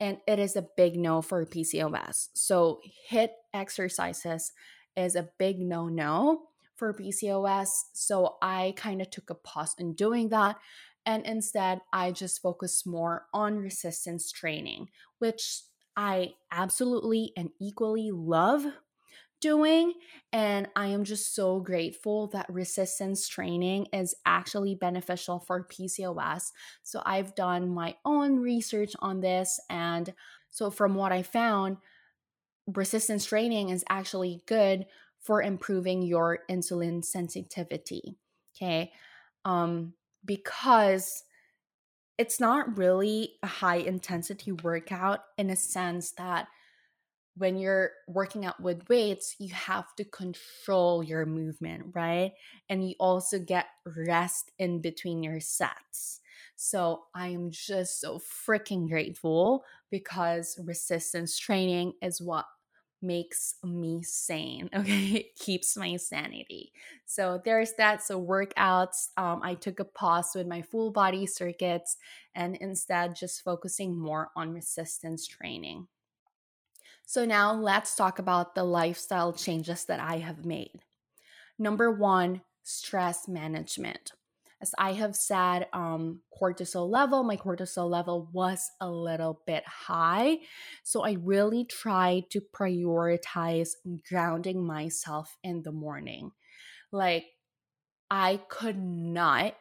and 0.00 0.18
it 0.28 0.38
is 0.38 0.54
a 0.54 0.68
big 0.76 0.96
no 0.96 1.20
for 1.20 1.44
PCOS. 1.44 2.28
So, 2.34 2.80
HIIT 3.10 3.30
exercises 3.52 4.52
is 4.96 5.16
a 5.16 5.28
big 5.38 5.58
no 5.58 5.88
no 5.88 6.42
for 6.76 6.94
PCOS. 6.94 7.68
So, 7.92 8.36
I 8.40 8.74
kind 8.76 9.02
of 9.02 9.10
took 9.10 9.28
a 9.30 9.34
pause 9.34 9.74
in 9.76 9.94
doing 9.94 10.28
that. 10.28 10.56
And 11.04 11.26
instead, 11.26 11.80
I 11.92 12.12
just 12.12 12.40
focus 12.40 12.86
more 12.86 13.26
on 13.34 13.56
resistance 13.56 14.30
training, 14.30 14.88
which 15.18 15.62
I 15.96 16.34
absolutely 16.52 17.32
and 17.36 17.50
equally 17.60 18.10
love 18.12 18.66
doing. 19.40 19.94
And 20.32 20.68
I 20.76 20.88
am 20.88 21.04
just 21.04 21.34
so 21.34 21.60
grateful 21.60 22.28
that 22.28 22.48
resistance 22.48 23.28
training 23.28 23.86
is 23.92 24.14
actually 24.26 24.74
beneficial 24.74 25.38
for 25.40 25.66
PCOS. 25.66 26.52
So 26.82 27.02
I've 27.04 27.34
done 27.34 27.68
my 27.70 27.96
own 28.04 28.40
research 28.40 28.94
on 29.00 29.20
this. 29.20 29.60
And 29.70 30.12
so, 30.50 30.70
from 30.70 30.94
what 30.94 31.12
I 31.12 31.22
found, 31.22 31.78
resistance 32.66 33.24
training 33.24 33.70
is 33.70 33.84
actually 33.88 34.42
good 34.46 34.86
for 35.20 35.42
improving 35.42 36.02
your 36.02 36.40
insulin 36.50 37.04
sensitivity. 37.04 38.16
Okay. 38.56 38.92
Um, 39.44 39.94
because 40.24 41.24
it's 42.18 42.40
not 42.40 42.76
really 42.76 43.34
a 43.42 43.46
high 43.46 43.76
intensity 43.76 44.52
workout 44.52 45.20
in 45.38 45.50
a 45.50 45.56
sense 45.56 46.10
that 46.12 46.48
when 47.38 47.56
you're 47.56 47.92
working 48.06 48.44
out 48.44 48.60
with 48.60 48.88
weights, 48.88 49.36
you 49.38 49.52
have 49.54 49.94
to 49.96 50.04
control 50.04 51.02
your 51.02 51.24
movement, 51.26 51.86
right? 51.94 52.32
And 52.68 52.88
you 52.88 52.94
also 53.00 53.38
get 53.38 53.66
rest 53.86 54.50
in 54.58 54.80
between 54.80 55.22
your 55.22 55.40
sets. 55.40 56.20
So 56.56 57.04
I 57.14 57.28
am 57.28 57.50
just 57.50 58.00
so 58.00 58.18
freaking 58.18 58.88
grateful 58.88 59.64
because 59.90 60.58
resistance 60.64 61.38
training 61.38 61.92
is 62.02 62.20
what 62.20 62.46
makes 63.00 63.54
me 63.62 64.02
sane. 64.02 64.68
Okay, 64.74 65.06
it 65.12 65.36
keeps 65.36 65.76
my 65.76 65.96
sanity. 65.96 66.72
So 67.06 67.40
there's 67.44 67.72
that. 67.74 68.02
So 68.02 68.20
workouts, 68.20 69.08
um, 69.16 69.40
I 69.42 69.54
took 69.54 69.80
a 69.80 69.84
pause 69.84 70.32
with 70.34 70.46
my 70.46 70.62
full 70.62 70.90
body 70.90 71.26
circuits 71.26 71.96
and 72.34 72.56
instead 72.56 73.14
just 73.14 73.42
focusing 73.42 73.96
more 73.98 74.30
on 74.36 74.52
resistance 74.52 75.26
training. 75.26 75.86
So, 77.08 77.24
now 77.24 77.54
let's 77.54 77.96
talk 77.96 78.18
about 78.18 78.54
the 78.54 78.64
lifestyle 78.64 79.32
changes 79.32 79.86
that 79.86 79.98
I 79.98 80.18
have 80.18 80.44
made. 80.44 80.82
Number 81.58 81.90
one, 81.90 82.42
stress 82.64 83.28
management. 83.28 84.12
As 84.60 84.74
I 84.78 84.92
have 84.92 85.16
said, 85.16 85.68
um, 85.72 86.22
cortisol 86.38 86.90
level, 86.90 87.24
my 87.24 87.36
cortisol 87.38 87.88
level 87.88 88.28
was 88.32 88.70
a 88.80 88.90
little 88.90 89.42
bit 89.46 89.66
high. 89.66 90.40
So, 90.84 91.02
I 91.02 91.12
really 91.12 91.64
tried 91.64 92.30
to 92.32 92.42
prioritize 92.42 93.70
grounding 94.08 94.66
myself 94.66 95.38
in 95.42 95.62
the 95.62 95.72
morning. 95.72 96.32
Like, 96.92 97.26
I 98.10 98.42
could 98.48 98.78
not 98.78 99.56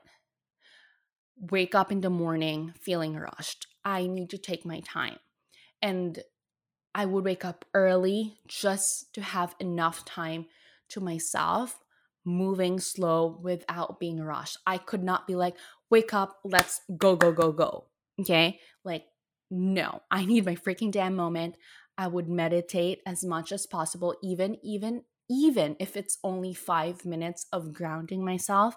wake 1.39 1.75
up 1.75 1.91
in 1.91 2.01
the 2.01 2.09
morning 2.09 2.73
feeling 2.79 3.15
rushed. 3.15 3.67
I 3.85 4.07
need 4.07 4.29
to 4.31 4.37
take 4.37 4.65
my 4.65 4.79
time. 4.81 5.17
And 5.81 6.19
I 6.97 7.05
would 7.05 7.23
wake 7.23 7.45
up 7.45 7.63
early 7.75 8.39
just 8.47 9.13
to 9.13 9.21
have 9.21 9.55
enough 9.59 10.03
time 10.03 10.47
to 10.89 10.99
myself, 10.99 11.79
moving 12.25 12.79
slow 12.79 13.39
without 13.39 13.99
being 13.99 14.19
rushed. 14.19 14.57
I 14.65 14.79
could 14.79 15.03
not 15.03 15.27
be 15.27 15.35
like, 15.35 15.55
wake 15.91 16.11
up, 16.11 16.39
let's 16.43 16.81
go, 16.97 17.15
go, 17.15 17.31
go, 17.31 17.51
go. 17.51 17.85
Okay. 18.19 18.59
Like, 18.83 19.05
no, 19.51 20.01
I 20.09 20.25
need 20.25 20.47
my 20.47 20.55
freaking 20.55 20.91
damn 20.91 21.15
moment. 21.15 21.55
I 21.99 22.07
would 22.07 22.27
meditate 22.27 23.01
as 23.05 23.23
much 23.23 23.51
as 23.51 23.67
possible, 23.67 24.15
even, 24.23 24.57
even, 24.63 25.03
even 25.29 25.75
if 25.79 25.95
it's 25.95 26.17
only 26.23 26.55
five 26.55 27.05
minutes 27.05 27.45
of 27.53 27.73
grounding 27.73 28.25
myself, 28.25 28.75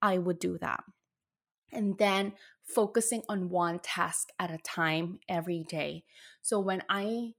I 0.00 0.16
would 0.16 0.38
do 0.38 0.56
that. 0.62 0.84
And 1.70 1.98
then 1.98 2.32
focusing 2.62 3.24
on 3.28 3.50
one 3.50 3.78
task 3.78 4.30
at 4.38 4.50
a 4.50 4.56
time 4.56 5.18
every 5.28 5.64
day. 5.68 6.04
So 6.40 6.60
when 6.60 6.82
I 6.88 7.34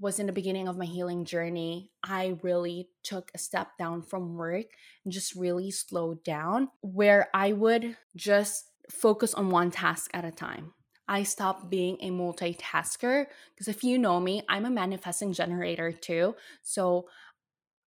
was 0.00 0.18
in 0.18 0.26
the 0.26 0.32
beginning 0.32 0.66
of 0.66 0.78
my 0.78 0.86
healing 0.86 1.26
journey, 1.26 1.90
I 2.02 2.38
really 2.42 2.88
took 3.02 3.30
a 3.34 3.38
step 3.38 3.76
down 3.78 4.02
from 4.02 4.36
work 4.36 4.66
and 5.04 5.12
just 5.12 5.34
really 5.34 5.70
slowed 5.70 6.24
down, 6.24 6.70
where 6.80 7.28
I 7.34 7.52
would 7.52 7.96
just 8.16 8.64
focus 8.90 9.34
on 9.34 9.50
one 9.50 9.70
task 9.70 10.10
at 10.14 10.24
a 10.24 10.30
time. 10.30 10.72
I 11.06 11.24
stopped 11.24 11.68
being 11.68 11.98
a 12.00 12.10
multitasker 12.10 13.26
because 13.54 13.68
if 13.68 13.84
you 13.84 13.98
know 13.98 14.18
me, 14.20 14.42
I'm 14.48 14.64
a 14.64 14.70
manifesting 14.70 15.32
generator 15.32 15.92
too. 15.92 16.34
So 16.62 17.08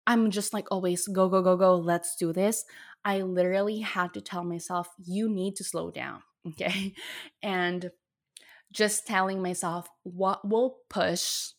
I'm 0.06 0.30
just 0.30 0.54
like 0.54 0.67
always 0.69 1.08
go, 1.08 1.30
go, 1.30 1.41
go, 1.41 1.58
go, 1.58 1.76
let's 1.78 2.15
do 2.15 2.34
this. 2.34 2.65
I 3.06 3.21
literally 3.21 3.80
had 3.80 4.13
to 4.13 4.21
tell 4.21 4.43
myself, 4.43 4.89
you 5.04 5.30
need 5.30 5.56
to 5.58 5.63
slow 5.63 5.89
down. 5.89 6.21
Okay. 6.45 6.93
And 7.41 7.89
just 8.73 9.08
telling 9.08 9.41
myself 9.41 9.88
what 10.04 10.45
will 10.45 10.80
push 10.89 11.52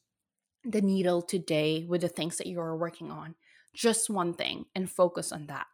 the 0.64 0.80
needle 0.80 1.22
today 1.22 1.84
with 1.88 2.00
the 2.00 2.08
things 2.08 2.38
that 2.38 2.46
you're 2.46 2.76
working 2.76 3.10
on. 3.10 3.34
Just 3.74 4.08
one 4.08 4.34
thing 4.34 4.66
and 4.74 4.90
focus 4.90 5.32
on 5.32 5.46
that. 5.46 5.66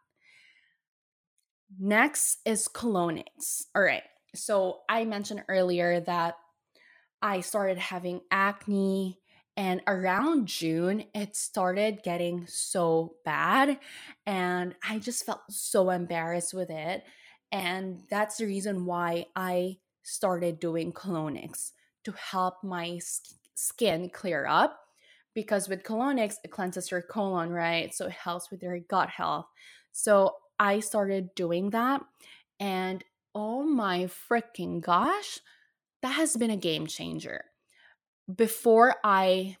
Next 1.79 2.39
is 2.45 2.67
colonics. 2.67 3.63
All 3.75 3.81
right. 3.81 4.03
So 4.35 4.79
I 4.89 5.05
mentioned 5.05 5.43
earlier 5.47 5.99
that 6.01 6.35
I 7.21 7.41
started 7.41 7.77
having 7.77 8.21
acne 8.31 9.19
and 9.57 9.81
around 9.85 10.47
June 10.47 11.03
it 11.13 11.35
started 11.35 12.03
getting 12.03 12.47
so 12.47 13.15
bad 13.25 13.79
and 14.25 14.75
I 14.87 14.99
just 14.99 15.25
felt 15.25 15.41
so 15.49 15.89
embarrassed 15.89 16.53
with 16.53 16.69
it 16.69 17.03
and 17.51 18.01
that's 18.09 18.37
the 18.37 18.45
reason 18.45 18.85
why 18.85 19.25
I 19.35 19.77
started 20.03 20.59
doing 20.59 20.93
colonics 20.93 21.71
to 22.05 22.13
help 22.13 22.63
my 22.63 22.99
skin 23.55 24.09
clear 24.09 24.45
up 24.45 24.79
because 25.33 25.69
with 25.69 25.83
colonics 25.83 26.35
it 26.43 26.51
cleanses 26.51 26.91
your 26.91 27.01
colon 27.01 27.49
right? 27.49 27.93
So 27.93 28.05
it 28.05 28.11
helps 28.11 28.51
with 28.51 28.61
your 28.61 28.79
gut 28.79 29.09
health. 29.09 29.47
So 29.91 30.35
i 30.59 30.79
started 30.79 31.33
doing 31.35 31.71
that 31.71 32.01
and 32.59 33.03
oh 33.33 33.63
my 33.63 34.07
freaking 34.29 34.79
gosh 34.81 35.39
that 36.01 36.13
has 36.13 36.35
been 36.35 36.51
a 36.51 36.57
game 36.57 36.87
changer. 36.87 37.45
Before 38.35 38.95
i 39.03 39.57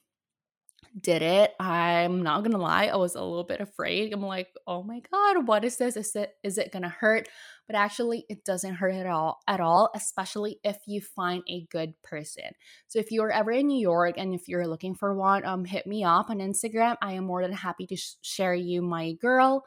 did 0.99 1.21
it 1.21 1.53
i'm 1.59 2.21
not 2.21 2.43
gonna 2.43 2.57
lie 2.57 2.87
i 2.87 2.95
was 2.97 3.15
a 3.15 3.21
little 3.21 3.45
bit 3.45 3.61
afraid 3.61 4.11
i'm 4.11 4.21
like 4.21 4.47
oh 4.67 4.83
my 4.83 5.01
god 5.11 5.47
what 5.47 5.63
is 5.63 5.77
this? 5.77 5.95
Is 5.95 6.15
it 6.15 6.33
is 6.43 6.57
it 6.57 6.71
gonna 6.71 6.89
hurt? 6.89 7.27
But 7.67 7.75
actually 7.75 8.25
it 8.29 8.43
doesn't 8.43 8.75
hurt 8.75 8.95
at 8.95 9.05
all 9.05 9.39
at 9.47 9.59
all 9.59 9.89
especially 9.95 10.59
if 10.63 10.77
you 10.87 11.01
find 11.01 11.43
a 11.47 11.65
good 11.71 11.93
person. 12.03 12.51
So 12.87 12.99
if 12.99 13.11
you're 13.11 13.31
ever 13.31 13.51
in 13.51 13.67
new 13.67 13.81
york 13.81 14.15
and 14.17 14.33
if 14.33 14.47
you're 14.47 14.67
looking 14.67 14.95
for 14.95 15.15
one 15.15 15.45
um 15.45 15.65
hit 15.65 15.87
me 15.87 16.03
up 16.03 16.29
on 16.29 16.39
instagram 16.39 16.95
i 17.01 17.13
am 17.13 17.25
more 17.25 17.41
than 17.43 17.53
happy 17.53 17.87
to 17.87 17.95
sh- 17.95 18.15
share 18.21 18.53
you 18.53 18.81
my 18.81 19.13
girl. 19.13 19.63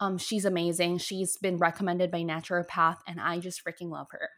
Um 0.00 0.18
she's 0.18 0.44
amazing 0.44 0.98
she's 0.98 1.36
been 1.38 1.58
recommended 1.58 2.10
by 2.10 2.22
naturopath 2.22 2.98
and 3.06 3.20
i 3.20 3.38
just 3.38 3.64
freaking 3.64 3.90
love 3.90 4.08
her. 4.10 4.30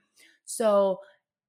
So 0.45 1.01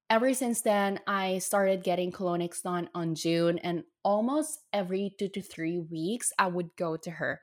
ever 0.10 0.34
since 0.34 0.62
then, 0.62 1.00
I 1.08 1.38
started 1.38 1.84
getting 1.84 2.12
colonics 2.12 2.62
done 2.62 2.89
on 2.93 3.15
June, 3.15 3.60
and 3.60 3.84
almost 4.04 4.60
every 4.74 5.15
two 5.17 5.30
to 5.30 5.41
three 5.41 5.80
weeks, 5.80 6.32
I 6.39 6.48
would 6.48 6.76
go 6.78 6.98
to 6.98 7.12
her. 7.12 7.41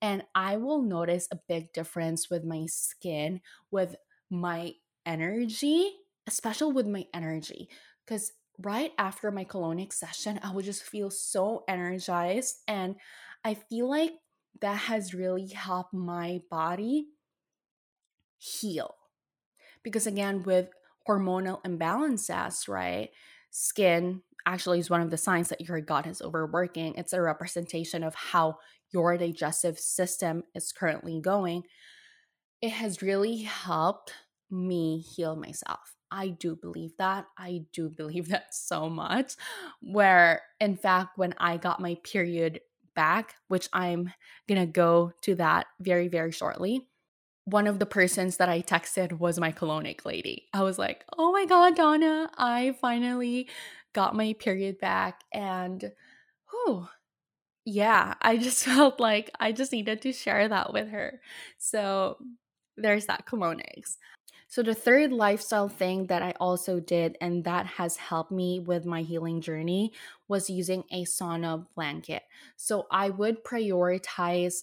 And 0.00 0.24
I 0.34 0.56
will 0.56 0.82
notice 0.82 1.28
a 1.30 1.40
big 1.48 1.72
difference 1.72 2.28
with 2.30 2.44
my 2.44 2.66
skin, 2.66 3.40
with 3.70 3.96
my 4.30 4.72
energy, 5.04 5.90
especially 6.26 6.72
with 6.72 6.86
my 6.86 7.06
energy. 7.14 7.68
Because 8.04 8.32
right 8.58 8.92
after 8.98 9.30
my 9.30 9.44
colonic 9.44 9.92
session, 9.92 10.38
I 10.42 10.52
would 10.52 10.64
just 10.64 10.82
feel 10.82 11.10
so 11.10 11.64
energized. 11.66 12.56
And 12.68 12.96
I 13.44 13.54
feel 13.54 13.88
like 13.88 14.12
that 14.60 14.76
has 14.76 15.14
really 15.14 15.48
helped 15.48 15.94
my 15.94 16.40
body 16.50 17.08
heal. 18.38 18.94
Because 19.82 20.06
again, 20.06 20.42
with 20.42 20.68
hormonal 21.08 21.62
imbalances, 21.64 22.68
right? 22.68 23.10
Skin 23.50 24.22
actually 24.46 24.78
is 24.78 24.90
one 24.90 25.00
of 25.00 25.10
the 25.10 25.16
signs 25.16 25.48
that 25.48 25.60
your 25.62 25.80
gut 25.80 26.06
is 26.06 26.22
overworking. 26.22 26.94
It's 26.96 27.12
a 27.12 27.20
representation 27.22 28.02
of 28.04 28.14
how 28.14 28.58
your 28.92 29.16
digestive 29.18 29.78
system 29.78 30.44
is 30.54 30.72
currently 30.72 31.20
going. 31.20 31.64
it 32.62 32.70
has 32.70 33.02
really 33.02 33.38
helped 33.42 34.12
me 34.50 35.00
heal 35.00 35.36
myself. 35.36 35.94
I 36.10 36.28
do 36.28 36.56
believe 36.56 36.92
that. 36.98 37.26
I 37.38 37.64
do 37.72 37.88
believe 37.96 38.28
that 38.28 38.54
so 38.54 38.88
much. 38.88 39.34
Where, 39.80 40.42
in 40.60 40.76
fact, 40.76 41.18
when 41.18 41.34
I 41.38 41.56
got 41.56 41.80
my 41.80 41.96
period 42.04 42.60
back, 42.94 43.34
which 43.48 43.68
I'm 43.72 44.12
gonna 44.48 44.66
go 44.66 45.12
to 45.22 45.34
that 45.36 45.66
very, 45.80 46.08
very 46.08 46.32
shortly, 46.32 46.88
one 47.46 47.68
of 47.68 47.78
the 47.78 47.86
persons 47.86 48.36
that 48.36 48.48
I 48.48 48.60
texted 48.60 49.18
was 49.18 49.38
my 49.38 49.52
colonic 49.52 50.04
lady. 50.04 50.48
I 50.52 50.62
was 50.62 50.78
like, 50.78 51.04
oh 51.16 51.32
my 51.32 51.46
God, 51.46 51.76
Donna, 51.76 52.28
I 52.36 52.76
finally 52.80 53.48
got 53.92 54.16
my 54.16 54.34
period 54.34 54.80
back. 54.80 55.22
And 55.32 55.92
whew, 56.50 56.88
yeah, 57.64 58.14
I 58.20 58.36
just 58.36 58.64
felt 58.64 58.98
like 58.98 59.30
I 59.38 59.52
just 59.52 59.72
needed 59.72 60.02
to 60.02 60.12
share 60.12 60.48
that 60.48 60.72
with 60.72 60.88
her. 60.90 61.20
So 61.58 62.18
there's 62.76 63.06
that 63.06 63.26
colonics. 63.26 63.96
So, 64.48 64.62
the 64.62 64.74
third 64.74 65.12
lifestyle 65.12 65.68
thing 65.68 66.06
that 66.06 66.22
I 66.22 66.32
also 66.38 66.78
did, 66.78 67.18
and 67.20 67.42
that 67.44 67.66
has 67.66 67.96
helped 67.96 68.30
me 68.30 68.60
with 68.60 68.86
my 68.86 69.02
healing 69.02 69.40
journey, 69.40 69.92
was 70.28 70.48
using 70.48 70.84
a 70.92 71.04
sauna 71.04 71.66
blanket. 71.74 72.22
So, 72.56 72.86
I 72.90 73.10
would 73.10 73.44
prioritize 73.44 74.62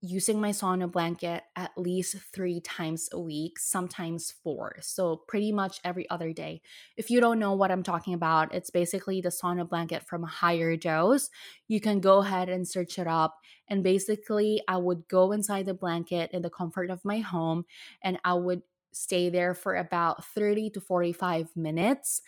using 0.00 0.40
my 0.40 0.50
sauna 0.50 0.90
blanket 0.90 1.42
at 1.56 1.76
least 1.76 2.16
three 2.32 2.60
times 2.60 3.08
a 3.12 3.18
week, 3.18 3.58
sometimes 3.58 4.30
four. 4.30 4.76
So, 4.80 5.16
pretty 5.16 5.50
much 5.50 5.80
every 5.82 6.08
other 6.08 6.32
day. 6.32 6.62
If 6.96 7.10
you 7.10 7.20
don't 7.20 7.40
know 7.40 7.52
what 7.52 7.72
I'm 7.72 7.82
talking 7.82 8.14
about, 8.14 8.54
it's 8.54 8.70
basically 8.70 9.20
the 9.20 9.30
sauna 9.30 9.68
blanket 9.68 10.04
from 10.06 10.24
HigherDOSE. 10.24 11.30
You 11.66 11.80
can 11.80 12.00
go 12.00 12.18
ahead 12.18 12.48
and 12.48 12.66
search 12.66 12.98
it 12.98 13.08
up. 13.08 13.40
And 13.68 13.82
basically, 13.82 14.62
I 14.68 14.76
would 14.76 15.08
go 15.08 15.32
inside 15.32 15.66
the 15.66 15.74
blanket 15.74 16.30
in 16.32 16.42
the 16.42 16.50
comfort 16.50 16.90
of 16.90 17.04
my 17.04 17.18
home 17.18 17.64
and 18.02 18.18
I 18.24 18.34
would 18.34 18.62
stay 18.92 19.28
there 19.28 19.54
for 19.54 19.74
about 19.74 20.24
30 20.24 20.70
to 20.70 20.80
45 20.80 21.56
minutes. 21.56 22.22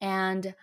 And 0.00 0.54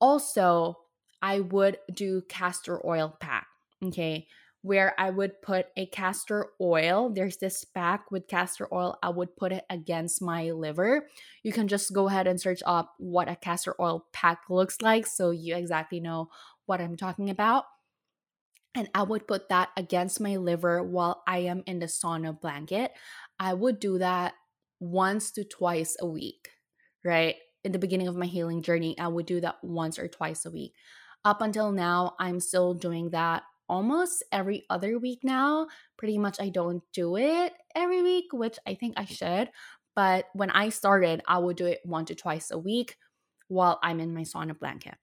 also, 0.00 0.78
I 1.20 1.40
would 1.40 1.78
do 1.92 2.22
castor 2.22 2.84
oil 2.86 3.16
pack. 3.20 3.46
Okay 3.84 4.26
where 4.62 4.94
I 4.98 5.10
would 5.10 5.40
put 5.40 5.66
a 5.76 5.86
castor 5.86 6.48
oil. 6.60 7.10
There's 7.10 7.38
this 7.38 7.64
pack 7.64 8.10
with 8.10 8.28
castor 8.28 8.68
oil. 8.72 8.98
I 9.02 9.08
would 9.08 9.36
put 9.36 9.52
it 9.52 9.64
against 9.70 10.20
my 10.20 10.50
liver. 10.50 11.08
You 11.42 11.52
can 11.52 11.66
just 11.66 11.94
go 11.94 12.08
ahead 12.08 12.26
and 12.26 12.40
search 12.40 12.62
up 12.66 12.94
what 12.98 13.28
a 13.28 13.36
castor 13.36 13.74
oil 13.80 14.06
pack 14.12 14.42
looks 14.50 14.82
like 14.82 15.06
so 15.06 15.30
you 15.30 15.56
exactly 15.56 16.00
know 16.00 16.28
what 16.66 16.80
I'm 16.80 16.96
talking 16.96 17.30
about. 17.30 17.64
And 18.74 18.88
I 18.94 19.02
would 19.02 19.26
put 19.26 19.48
that 19.48 19.70
against 19.76 20.20
my 20.20 20.36
liver 20.36 20.82
while 20.82 21.22
I 21.26 21.38
am 21.38 21.62
in 21.66 21.80
the 21.80 21.86
sauna 21.86 22.38
blanket. 22.38 22.92
I 23.38 23.54
would 23.54 23.80
do 23.80 23.98
that 23.98 24.34
once 24.78 25.32
to 25.32 25.44
twice 25.44 25.96
a 26.00 26.06
week, 26.06 26.50
right? 27.04 27.36
In 27.64 27.72
the 27.72 27.78
beginning 27.78 28.08
of 28.08 28.16
my 28.16 28.26
healing 28.26 28.62
journey, 28.62 28.96
I 28.98 29.08
would 29.08 29.26
do 29.26 29.40
that 29.40 29.56
once 29.62 29.98
or 29.98 30.06
twice 30.06 30.44
a 30.44 30.50
week. 30.50 30.74
Up 31.24 31.42
until 31.42 31.72
now, 31.72 32.14
I'm 32.18 32.40
still 32.40 32.74
doing 32.74 33.10
that 33.10 33.42
almost 33.70 34.24
every 34.32 34.66
other 34.68 34.98
week 34.98 35.20
now. 35.22 35.68
Pretty 35.96 36.18
much, 36.18 36.40
I 36.40 36.48
don't 36.50 36.82
do 36.92 37.16
it 37.16 37.54
every 37.74 38.02
week, 38.02 38.26
which 38.32 38.58
I 38.66 38.74
think 38.74 38.94
I 38.96 39.04
should. 39.04 39.50
But 39.94 40.26
when 40.34 40.50
I 40.50 40.68
started, 40.68 41.22
I 41.26 41.38
would 41.38 41.56
do 41.56 41.66
it 41.66 41.80
one 41.84 42.04
to 42.06 42.14
twice 42.14 42.50
a 42.50 42.58
week 42.58 42.96
while 43.48 43.78
I'm 43.82 44.00
in 44.00 44.12
my 44.12 44.22
sauna 44.22 44.58
blanket. 44.58 44.96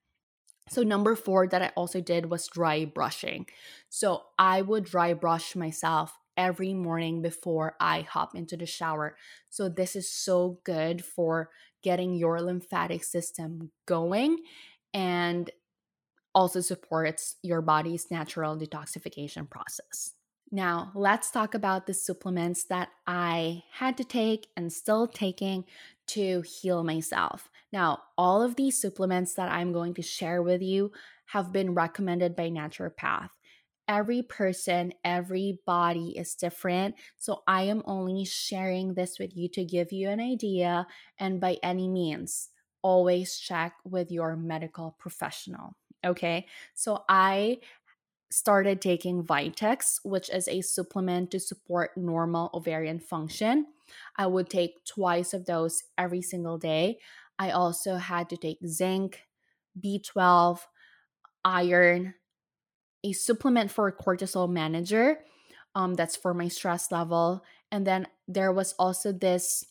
So, 0.68 0.82
number 0.82 1.16
four 1.16 1.48
that 1.48 1.62
I 1.62 1.72
also 1.76 2.00
did 2.02 2.30
was 2.30 2.46
dry 2.46 2.84
brushing. 2.84 3.46
So, 3.88 4.24
I 4.38 4.60
would 4.60 4.84
dry 4.84 5.14
brush 5.14 5.56
myself 5.56 6.18
every 6.36 6.74
morning 6.74 7.22
before 7.22 7.74
I 7.80 8.02
hop 8.02 8.34
into 8.34 8.56
the 8.56 8.66
shower. 8.66 9.16
So, 9.48 9.70
this 9.70 9.96
is 9.96 10.12
so 10.12 10.60
good 10.64 11.04
for 11.04 11.48
getting 11.82 12.14
your 12.14 12.40
lymphatic 12.42 13.04
system 13.04 13.70
going 13.86 14.38
and 14.92 15.50
also 16.34 16.60
supports 16.60 17.36
your 17.42 17.60
body's 17.62 18.10
natural 18.10 18.56
detoxification 18.56 19.48
process. 19.48 20.12
Now, 20.50 20.92
let's 20.94 21.30
talk 21.30 21.54
about 21.54 21.86
the 21.86 21.92
supplements 21.92 22.64
that 22.64 22.88
I 23.06 23.64
had 23.70 23.98
to 23.98 24.04
take 24.04 24.48
and 24.56 24.72
still 24.72 25.06
taking 25.06 25.64
to 26.08 26.40
heal 26.40 26.82
myself. 26.84 27.50
Now, 27.70 28.02
all 28.16 28.42
of 28.42 28.56
these 28.56 28.80
supplements 28.80 29.34
that 29.34 29.50
I'm 29.50 29.72
going 29.72 29.92
to 29.94 30.02
share 30.02 30.42
with 30.42 30.62
you 30.62 30.92
have 31.26 31.52
been 31.52 31.74
recommended 31.74 32.34
by 32.34 32.48
naturopath. 32.48 33.28
Every 33.86 34.22
person, 34.22 34.92
every 35.04 35.60
body 35.66 36.14
is 36.16 36.34
different. 36.34 36.94
So 37.18 37.42
I 37.46 37.62
am 37.62 37.82
only 37.84 38.24
sharing 38.24 38.94
this 38.94 39.18
with 39.18 39.36
you 39.36 39.48
to 39.50 39.64
give 39.64 39.92
you 39.92 40.08
an 40.08 40.20
idea. 40.20 40.86
And 41.18 41.40
by 41.40 41.58
any 41.62 41.88
means, 41.88 42.48
always 42.80 43.38
check 43.38 43.74
with 43.84 44.10
your 44.10 44.36
medical 44.36 44.96
professional. 44.98 45.74
Okay. 46.04 46.46
So 46.74 47.04
I 47.08 47.58
started 48.30 48.80
taking 48.80 49.24
Vitex, 49.24 50.00
which 50.04 50.30
is 50.30 50.48
a 50.48 50.60
supplement 50.60 51.30
to 51.30 51.40
support 51.40 51.96
normal 51.96 52.50
ovarian 52.52 52.98
function. 52.98 53.66
I 54.16 54.26
would 54.26 54.50
take 54.50 54.84
twice 54.84 55.32
of 55.32 55.46
those 55.46 55.82
every 55.96 56.22
single 56.22 56.58
day. 56.58 56.98
I 57.38 57.50
also 57.50 57.96
had 57.96 58.28
to 58.30 58.36
take 58.36 58.58
zinc, 58.66 59.22
B12, 59.82 60.60
iron, 61.44 62.14
a 63.04 63.12
supplement 63.12 63.70
for 63.70 63.88
a 63.88 63.92
cortisol 63.92 64.50
manager. 64.50 65.20
Um, 65.74 65.94
that's 65.94 66.16
for 66.16 66.34
my 66.34 66.48
stress 66.48 66.90
level. 66.90 67.44
And 67.70 67.86
then 67.86 68.08
there 68.26 68.52
was 68.52 68.74
also 68.78 69.12
this 69.12 69.64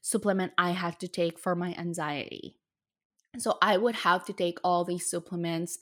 supplement 0.00 0.52
I 0.58 0.72
had 0.72 0.98
to 1.00 1.08
take 1.08 1.38
for 1.38 1.54
my 1.54 1.74
anxiety. 1.74 2.56
So 3.38 3.56
I 3.62 3.76
would 3.76 3.94
have 3.96 4.24
to 4.26 4.32
take 4.32 4.58
all 4.62 4.84
these 4.84 5.08
supplements 5.08 5.78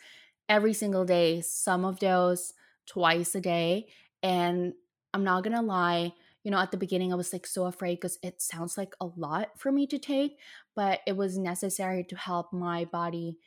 every 0.48 0.72
single 0.72 1.04
day, 1.04 1.40
some 1.40 1.84
of 1.84 2.00
those 2.00 2.54
twice 2.86 3.34
a 3.34 3.40
day. 3.40 3.88
And 4.22 4.74
I'm 5.12 5.24
not 5.24 5.44
gonna 5.44 5.62
lie, 5.62 6.12
you 6.44 6.50
know, 6.50 6.58
at 6.58 6.70
the 6.70 6.76
beginning 6.76 7.12
I 7.12 7.16
was 7.16 7.32
like 7.32 7.46
so 7.46 7.66
afraid 7.66 7.96
because 7.96 8.18
it 8.22 8.40
sounds 8.40 8.78
like 8.78 8.94
a 9.00 9.06
lot 9.16 9.58
for 9.58 9.72
me 9.72 9.86
to 9.88 9.98
take, 9.98 10.38
but 10.76 11.00
it 11.06 11.16
was 11.16 11.38
necessary 11.38 12.04
to 12.04 12.16
help 12.16 12.52
my 12.52 12.84
body 12.84 13.38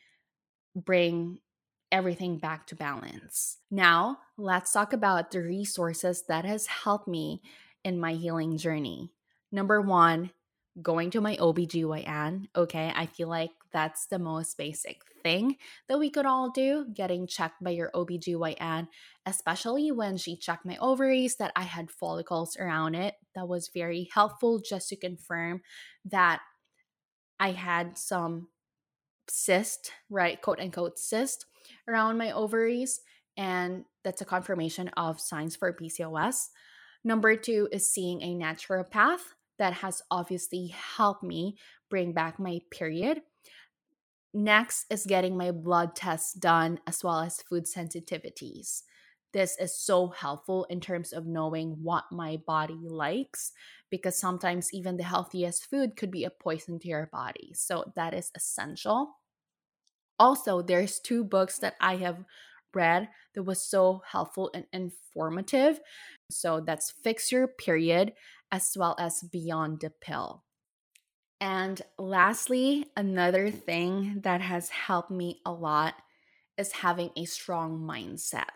bring 0.76 1.40
everything 1.92 2.40
back 2.40 2.68
to 2.68 2.76
balance. 2.76 3.58
Now, 3.70 4.18
let's 4.38 4.72
talk 4.72 4.94
about 4.94 5.32
the 5.32 5.42
resources 5.42 6.24
that 6.28 6.44
has 6.44 6.66
helped 6.66 7.08
me 7.08 7.42
in 7.84 8.00
my 8.00 8.14
healing 8.14 8.58
journey. 8.58 9.12
Number 9.52 9.80
1, 9.80 10.32
going 10.82 11.12
to 11.12 11.22
my 11.22 11.36
OBGYN. 11.38 12.48
Okay, 12.56 12.92
I 12.96 13.06
feel 13.06 13.28
like 13.28 13.52
that's 13.74 14.08
the 14.08 14.20
most 14.20 14.58
basic 14.58 15.02
thing 15.24 15.58
that 15.90 16.00
we 16.00 16.10
could 16.10 16.26
all 16.26 16.52
do 16.52 16.86
getting 16.94 17.28
checked 17.28 17.64
by 17.64 17.72
your 17.72 17.90
OBGYN, 17.94 18.88
especially 19.26 19.92
when 19.92 20.18
she 20.18 20.38
checked 20.38 20.66
my 20.66 20.78
ovaries 20.78 21.38
that 21.38 21.52
I 21.56 21.64
had 21.64 21.92
follicles 21.92 22.56
around 22.58 22.96
it. 22.96 23.16
That 23.36 23.48
was 23.48 23.72
very 23.74 24.10
helpful 24.14 24.62
just 24.62 24.90
to 24.90 24.96
confirm 24.96 25.62
that 26.06 26.42
I 27.40 27.52
had 27.52 27.98
some 27.98 28.50
cyst, 29.30 29.92
right? 30.10 30.42
Quote 30.42 30.60
unquote 30.60 31.00
cyst 31.00 31.46
around 31.88 32.18
my 32.18 32.32
ovaries. 32.32 33.02
And 33.36 33.86
that's 34.04 34.22
a 34.22 34.26
confirmation 34.26 34.90
of 34.90 35.20
signs 35.20 35.56
for 35.56 35.74
PCOS. 35.74 36.50
Number 37.04 37.36
two 37.36 37.68
is 37.72 37.92
seeing 37.92 38.22
a 38.22 38.36
naturopath 38.36 39.34
that 39.60 39.74
has 39.74 40.02
obviously 40.10 40.68
helped 40.68 41.24
me 41.24 41.58
bring 41.90 42.14
back 42.14 42.40
my 42.40 42.60
period. 42.72 43.22
Next 44.34 44.86
is 44.90 45.06
getting 45.06 45.38
my 45.38 45.52
blood 45.52 45.96
tests 45.96 46.34
done 46.34 46.80
as 46.88 47.04
well 47.04 47.20
as 47.20 47.42
food 47.42 47.66
sensitivities. 47.66 48.82
This 49.32 49.58
is 49.60 49.76
so 49.78 50.08
helpful 50.10 50.66
in 50.70 50.80
terms 50.80 51.12
of 51.12 51.26
knowing 51.26 51.78
what 51.82 52.06
my 52.12 52.38
body 52.46 52.78
likes 52.82 53.52
because 53.90 54.18
sometimes 54.18 54.74
even 54.74 54.98
the 54.98 55.04
healthiest 55.04 55.70
food 55.70 55.96
could 55.96 56.12
be 56.12 56.24
a 56.24 56.30
poison 56.30 56.80
to 56.80 56.88
your 56.88 57.10
body. 57.12 57.52
So 57.54 57.92
that 57.96 58.14
is 58.14 58.32
essential. 58.36 59.18
Also, 60.20 60.62
there's 60.62 61.00
two 61.00 61.24
books 61.24 61.60
that 61.60 61.76
I 61.82 61.98
have 61.98 62.24
read 62.74 63.10
that 63.36 63.44
was 63.44 63.62
so 63.62 64.02
helpful 64.06 64.52
and 64.54 64.66
informative. 64.74 65.80
So 66.30 66.60
that's 66.60 66.92
Fix 66.92 67.32
Your 67.32 67.48
Period 67.48 68.14
as 68.52 68.74
well 68.78 68.96
as 69.00 69.24
Beyond 69.32 69.82
the 69.82 69.90
Pill. 69.90 70.44
And 71.44 71.82
lastly, 71.98 72.86
another 72.96 73.52
thing 73.52 74.22
that 74.22 74.40
has 74.40 74.70
helped 74.70 75.12
me 75.12 75.42
a 75.46 75.52
lot 75.52 75.94
is 76.58 76.72
having 76.72 77.12
a 77.18 77.26
strong 77.26 77.80
mindset. 77.82 78.48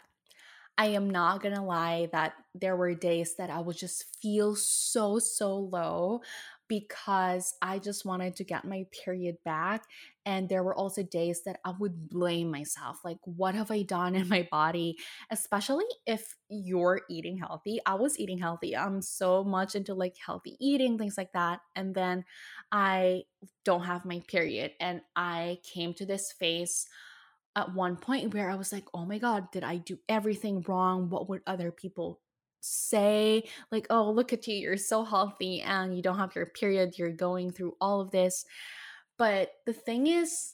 I 0.77 0.87
am 0.87 1.09
not 1.09 1.43
gonna 1.43 1.65
lie 1.65 2.07
that 2.13 2.35
there 2.55 2.77
were 2.77 2.95
days 2.95 3.35
that 3.35 3.49
I 3.49 3.59
would 3.59 3.77
just 3.77 4.05
feel 4.21 4.55
so, 4.55 5.19
so 5.19 5.57
low. 5.57 6.21
Because 6.67 7.55
I 7.61 7.79
just 7.79 8.05
wanted 8.05 8.35
to 8.35 8.43
get 8.43 8.65
my 8.65 8.85
period 9.03 9.37
back. 9.45 9.83
And 10.25 10.49
there 10.49 10.63
were 10.63 10.75
also 10.75 11.03
days 11.03 11.43
that 11.45 11.59
I 11.63 11.73
would 11.79 12.09
blame 12.09 12.51
myself 12.51 12.99
like, 13.05 13.19
what 13.23 13.55
have 13.55 13.71
I 13.71 13.83
done 13.83 14.15
in 14.15 14.27
my 14.27 14.47
body? 14.51 14.97
Especially 15.31 15.85
if 16.05 16.35
you're 16.49 17.01
eating 17.09 17.37
healthy. 17.37 17.79
I 17.85 17.95
was 17.95 18.19
eating 18.19 18.37
healthy. 18.37 18.75
I'm 18.75 19.01
so 19.01 19.43
much 19.43 19.75
into 19.75 19.93
like 19.93 20.15
healthy 20.23 20.57
eating, 20.59 20.97
things 20.97 21.17
like 21.17 21.31
that. 21.33 21.61
And 21.75 21.95
then 21.95 22.25
I 22.71 23.23
don't 23.63 23.85
have 23.85 24.03
my 24.05 24.21
period. 24.27 24.73
And 24.79 25.01
I 25.15 25.59
came 25.63 25.93
to 25.95 26.05
this 26.05 26.33
phase 26.33 26.87
at 27.55 27.73
one 27.73 27.95
point 27.95 28.33
where 28.33 28.49
I 28.49 28.55
was 28.55 28.71
like, 28.71 28.85
oh 28.93 29.05
my 29.05 29.17
God, 29.17 29.51
did 29.51 29.63
I 29.63 29.77
do 29.77 29.97
everything 30.07 30.63
wrong? 30.67 31.09
What 31.09 31.29
would 31.29 31.41
other 31.47 31.71
people 31.71 32.19
say 32.61 33.43
like 33.71 33.87
oh 33.89 34.11
look 34.11 34.33
at 34.33 34.47
you 34.47 34.55
you're 34.55 34.77
so 34.77 35.03
healthy 35.03 35.61
and 35.61 35.95
you 35.95 36.01
don't 36.01 36.17
have 36.17 36.35
your 36.35 36.47
period 36.47 36.97
you're 36.97 37.11
going 37.11 37.51
through 37.51 37.75
all 37.81 38.01
of 38.01 38.11
this. 38.11 38.45
But 39.17 39.51
the 39.65 39.73
thing 39.73 40.07
is 40.07 40.53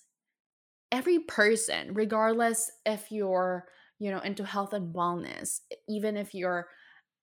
every 0.92 1.20
person 1.20 1.94
regardless 1.94 2.72
if 2.86 3.12
you're 3.12 3.66
you 4.00 4.12
know 4.12 4.20
into 4.20 4.46
health 4.46 4.74
and 4.74 4.94
wellness 4.94 5.60
even 5.90 6.16
if 6.16 6.34
you're 6.36 6.68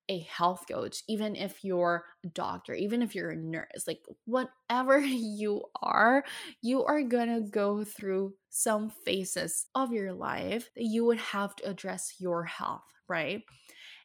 a 0.08 0.18
health 0.20 0.64
coach 0.68 1.04
even 1.08 1.36
if 1.36 1.62
you're 1.62 2.04
a 2.24 2.28
doctor 2.28 2.74
even 2.74 3.00
if 3.00 3.14
you're 3.14 3.30
a 3.30 3.36
nurse 3.36 3.86
like 3.86 4.00
whatever 4.24 4.98
you 4.98 5.62
are 5.82 6.24
you 6.62 6.84
are 6.84 7.02
gonna 7.02 7.40
go 7.40 7.84
through 7.84 8.34
some 8.48 8.90
phases 9.04 9.66
of 9.76 9.92
your 9.92 10.12
life 10.12 10.68
that 10.74 10.84
you 10.84 11.04
would 11.04 11.18
have 11.18 11.54
to 11.54 11.68
address 11.68 12.14
your 12.18 12.42
health 12.44 12.82
right 13.08 13.42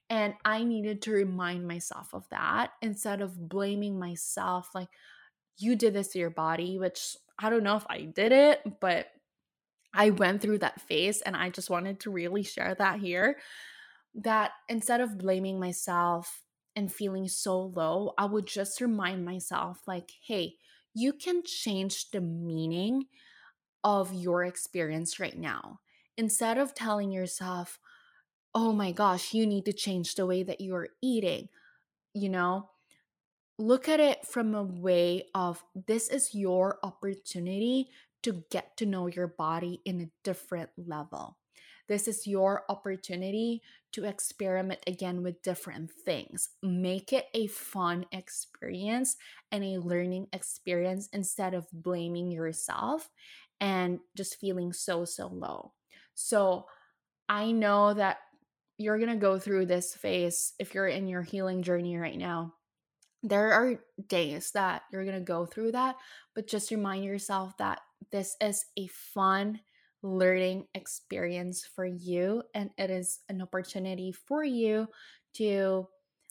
and 0.09 0.33
I 0.43 0.63
needed 0.63 1.01
to 1.03 1.11
remind 1.11 1.67
myself 1.67 2.13
of 2.13 2.27
that 2.29 2.71
instead 2.81 3.21
of 3.21 3.49
blaming 3.49 3.99
myself, 3.99 4.69
like, 4.75 4.89
you 5.57 5.75
did 5.75 5.93
this 5.93 6.09
to 6.09 6.19
your 6.19 6.29
body, 6.29 6.77
which 6.77 7.15
I 7.39 7.49
don't 7.49 7.63
know 7.63 7.77
if 7.77 7.85
I 7.89 8.01
did 8.01 8.31
it, 8.31 8.61
but 8.81 9.07
I 9.93 10.09
went 10.09 10.41
through 10.41 10.59
that 10.59 10.81
phase 10.81 11.21
and 11.21 11.35
I 11.35 11.49
just 11.49 11.69
wanted 11.69 12.01
to 12.01 12.11
really 12.11 12.43
share 12.43 12.75
that 12.75 12.99
here. 12.99 13.37
That 14.15 14.51
instead 14.69 15.01
of 15.01 15.17
blaming 15.17 15.59
myself 15.59 16.43
and 16.75 16.91
feeling 16.91 17.27
so 17.27 17.71
low, 17.75 18.13
I 18.17 18.25
would 18.25 18.47
just 18.47 18.81
remind 18.81 19.23
myself, 19.23 19.81
like, 19.87 20.11
hey, 20.25 20.55
you 20.93 21.13
can 21.13 21.43
change 21.43 22.11
the 22.11 22.21
meaning 22.21 23.05
of 23.83 24.13
your 24.13 24.43
experience 24.43 25.19
right 25.19 25.37
now. 25.37 25.79
Instead 26.17 26.57
of 26.57 26.73
telling 26.73 27.11
yourself, 27.11 27.79
oh 28.55 28.71
my 28.71 28.91
gosh, 28.93 29.33
you 29.33 29.45
need 29.45 29.65
to 29.65 29.73
change 29.73 30.15
the 30.15 30.25
way 30.25 30.41
that 30.41 30.61
you're 30.61 30.87
eating. 31.01 31.49
You 32.13 32.29
know, 32.29 32.69
look 33.59 33.89
at 33.89 33.99
it 33.99 34.25
from 34.25 34.55
a 34.55 34.63
way 34.63 35.25
of 35.35 35.63
this 35.87 36.07
is 36.07 36.33
your 36.33 36.79
opportunity 36.81 37.89
to 38.23 38.43
get 38.49 38.77
to 38.77 38.85
know 38.85 39.07
your 39.07 39.27
body 39.27 39.81
in 39.85 40.01
a 40.01 40.09
different 40.23 40.69
level. 40.77 41.37
This 41.87 42.07
is 42.07 42.25
your 42.25 42.63
opportunity 42.69 43.61
to 43.91 44.05
experiment 44.05 44.79
again 44.87 45.21
with 45.21 45.43
different 45.43 45.91
things. 45.91 46.49
Make 46.63 47.13
it 47.13 47.27
a 47.35 47.47
fun 47.47 48.07
experience 48.11 49.17
and 49.51 49.63
a 49.63 49.77
learning 49.77 50.27
experience 50.33 51.09
instead 51.13 51.53
of 51.53 51.67
blaming 51.71 52.31
yourself 52.31 53.09
and 53.61 53.99
just 54.17 54.39
feeling 54.39 54.73
so, 54.73 55.05
so 55.05 55.27
low. 55.27 55.73
So 56.15 56.65
I 57.29 57.51
know 57.51 57.93
that 57.93 58.17
you're 58.77 58.97
going 58.97 59.09
to 59.09 59.15
go 59.15 59.39
through 59.39 59.65
this 59.65 59.95
phase 59.95 60.53
if 60.59 60.73
you're 60.73 60.87
in 60.87 61.07
your 61.07 61.21
healing 61.21 61.63
journey 61.63 61.97
right 61.97 62.17
now. 62.17 62.53
There 63.23 63.53
are 63.53 63.79
days 64.07 64.51
that 64.51 64.83
you're 64.91 65.05
going 65.05 65.17
to 65.17 65.23
go 65.23 65.45
through 65.45 65.71
that, 65.71 65.95
but 66.35 66.47
just 66.47 66.71
remind 66.71 67.03
yourself 67.03 67.57
that 67.57 67.79
this 68.11 68.35
is 68.41 68.65
a 68.77 68.87
fun 68.87 69.59
learning 70.03 70.67
experience 70.75 71.67
for 71.75 71.85
you 71.85 72.43
and 72.53 72.69
it 72.77 72.91
is 72.91 73.19
an 73.29 73.41
opportunity 73.41 74.11
for 74.11 74.43
you 74.43 74.87
to 75.33 75.87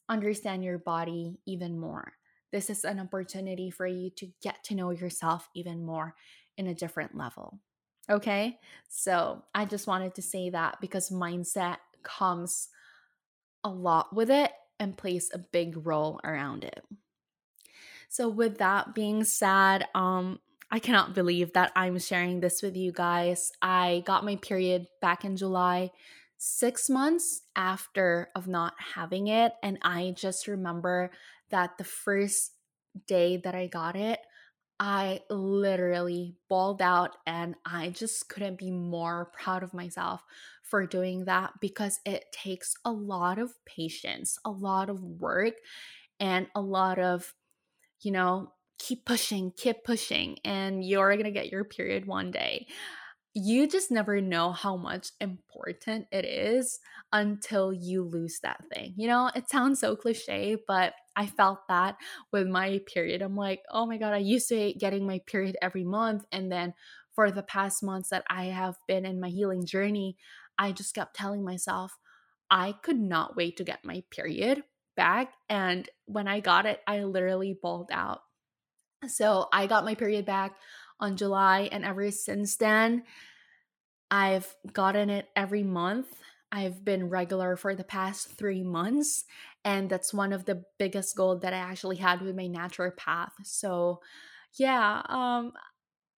understand 0.09 0.63
your 0.63 0.79
body 0.79 1.39
even 1.47 1.79
more. 1.79 2.13
This 2.53 2.71
is 2.71 2.85
an 2.85 3.01
opportunity 3.01 3.71
for 3.71 3.87
you 3.87 4.11
to 4.11 4.29
get 4.41 4.63
to 4.65 4.77
know 4.77 4.91
yourself 4.91 5.49
even 5.57 5.85
more 5.85 6.15
in 6.57 6.69
a 6.69 6.75
different 6.75 7.17
level. 7.17 7.59
Okay, 8.09 8.59
so 8.89 9.43
I 9.55 9.65
just 9.65 9.87
wanted 9.87 10.15
to 10.15 10.23
say 10.23 10.51
that 10.51 10.81
because 10.81 11.11
mindset 11.11 11.79
comes 12.05 12.69
a 13.65 13.71
lot 13.71 14.15
with 14.15 14.31
it 14.31 14.53
and 14.79 14.97
plays 14.97 15.31
a 15.33 15.39
big 15.39 15.87
role 15.87 16.21
around 16.25 16.65
it. 16.65 16.85
So 18.09 18.29
with 18.29 18.59
that 18.59 18.95
being 18.95 19.25
said, 19.25 19.87
um 19.95 20.41
I 20.71 20.79
cannot 20.81 21.15
believe 21.15 21.53
that 21.53 21.71
I'm 21.77 21.99
sharing 21.99 22.41
this 22.41 22.61
with 22.63 22.77
you 22.77 22.91
guys. 22.91 23.53
I 23.63 24.03
got 24.07 24.25
my 24.25 24.37
period 24.37 24.87
back 25.01 25.25
in 25.25 25.37
July, 25.37 25.93
6 26.39 26.91
months 26.91 27.43
after 27.55 28.29
of 28.35 28.49
not 28.49 28.75
having 28.95 29.29
it 29.29 29.53
and 29.63 29.79
I 29.83 30.15
just 30.17 30.49
remember 30.49 31.11
that 31.51 31.79
the 31.79 31.85
first 31.85 32.53
day 33.07 33.37
that 33.39 33.55
I 33.55 33.67
got 33.67 33.97
it, 33.97 34.21
I 34.87 35.21
literally 35.31 36.37
bawled 36.51 36.83
out 36.83 37.17
and 37.27 37.55
I 37.65 37.89
just 37.89 38.29
couldn't 38.29 38.59
be 38.59 38.71
more 38.71 39.31
proud 39.33 39.63
of 39.63 39.73
myself 39.73 40.23
for 40.63 40.87
doing 40.87 41.25
that 41.25 41.55
because 41.59 42.01
it 42.05 42.27
takes 42.33 42.75
a 42.85 42.93
lot 42.93 43.39
of 43.39 43.55
patience, 43.65 44.39
a 44.45 44.51
lot 44.51 44.91
of 44.91 45.03
work, 45.03 45.55
and 46.21 46.49
a 46.55 46.61
lot 46.61 46.99
of, 46.99 47.33
you 48.03 48.11
know, 48.11 48.53
keep 48.79 49.07
pushing, 49.07 49.53
keep 49.57 49.85
pushing, 49.85 50.39
and 50.45 50.85
you're 50.85 51.17
to 51.17 51.31
get 51.31 51.51
your 51.51 51.65
period 51.65 52.05
one 52.05 52.31
day 52.31 52.67
you 53.35 53.67
just 53.67 53.91
never 53.91 54.21
know 54.21 54.53
how 54.53 54.77
much 54.77 55.11
important 55.21 56.07
it 56.13 56.25
is 56.25 56.79
until 57.13 57.73
you 57.73 58.05
lose 58.05 58.39
that 58.43 58.65
thing. 58.73 58.95
You 58.97 59.09
know, 59.09 59.31
it 59.35 59.51
sounds 59.51 59.81
so 59.81 59.97
cliche, 59.97 60.57
but 60.69 60.95
I 61.17 61.27
felt 61.27 61.67
that 61.69 61.97
with 62.33 62.47
my 62.47 62.81
period. 62.87 63.23
I'm 63.23 63.37
like, 63.37 63.63
oh 63.71 63.87
my 63.87 63.99
God, 63.99 64.15
I 64.15 64.19
used 64.19 64.49
to 64.51 64.57
hate 64.57 64.79
getting 64.79 65.05
my 65.05 65.21
period 65.27 65.57
every 65.61 65.83
month. 65.83 66.25
And 66.31 66.51
then 66.51 66.75
for 67.13 67.33
the 67.33 67.43
past 67.43 67.83
months 67.83 68.11
that 68.11 68.25
I 68.31 68.47
have 68.47 68.77
been 68.87 69.05
in 69.05 69.21
my 69.21 69.31
healing 69.31 69.67
journey, 69.67 70.17
I 70.57 70.71
just 70.71 70.95
kept 70.95 71.17
telling 71.17 71.45
myself, 71.45 71.99
I 72.51 72.73
could 72.83 73.01
not 73.01 73.35
wait 73.37 73.57
to 73.57 73.65
get 73.65 73.85
my 73.85 74.05
period 74.11 74.63
back. 74.97 75.33
And 75.49 75.89
when 76.07 76.29
I 76.29 76.39
got 76.39 76.67
it, 76.67 76.81
I 76.87 77.03
literally 77.03 77.59
bawled 77.61 77.91
out. 77.93 78.21
So 79.09 79.49
I 79.53 79.67
got 79.67 79.85
my 79.85 79.95
period 79.95 80.25
back 80.25 80.57
on 81.01 81.17
July. 81.17 81.69
And 81.73 81.85
ever 81.85 82.11
since 82.11 82.57
then, 82.57 83.05
I've 84.11 84.55
gotten 84.73 85.11
it 85.11 85.29
every 85.35 85.63
month. 85.63 86.09
I've 86.53 86.85
been 86.85 87.09
regular 87.09 87.57
for 87.57 87.75
the 87.75 87.85
past 87.85 88.29
three 88.29 88.63
months. 88.63 89.25
And 89.65 89.91
that's 89.91 90.15
one 90.15 90.33
of 90.33 90.45
the 90.45 90.65
biggest 90.79 91.17
goals 91.17 91.41
that 91.41 91.53
I 91.53 91.59
actually 91.59 91.97
had 91.97 92.21
with 92.21 92.37
my 92.37 92.49
naturopath. 92.49 93.33
So, 93.43 94.01
yeah, 94.57 95.03
um, 95.07 95.53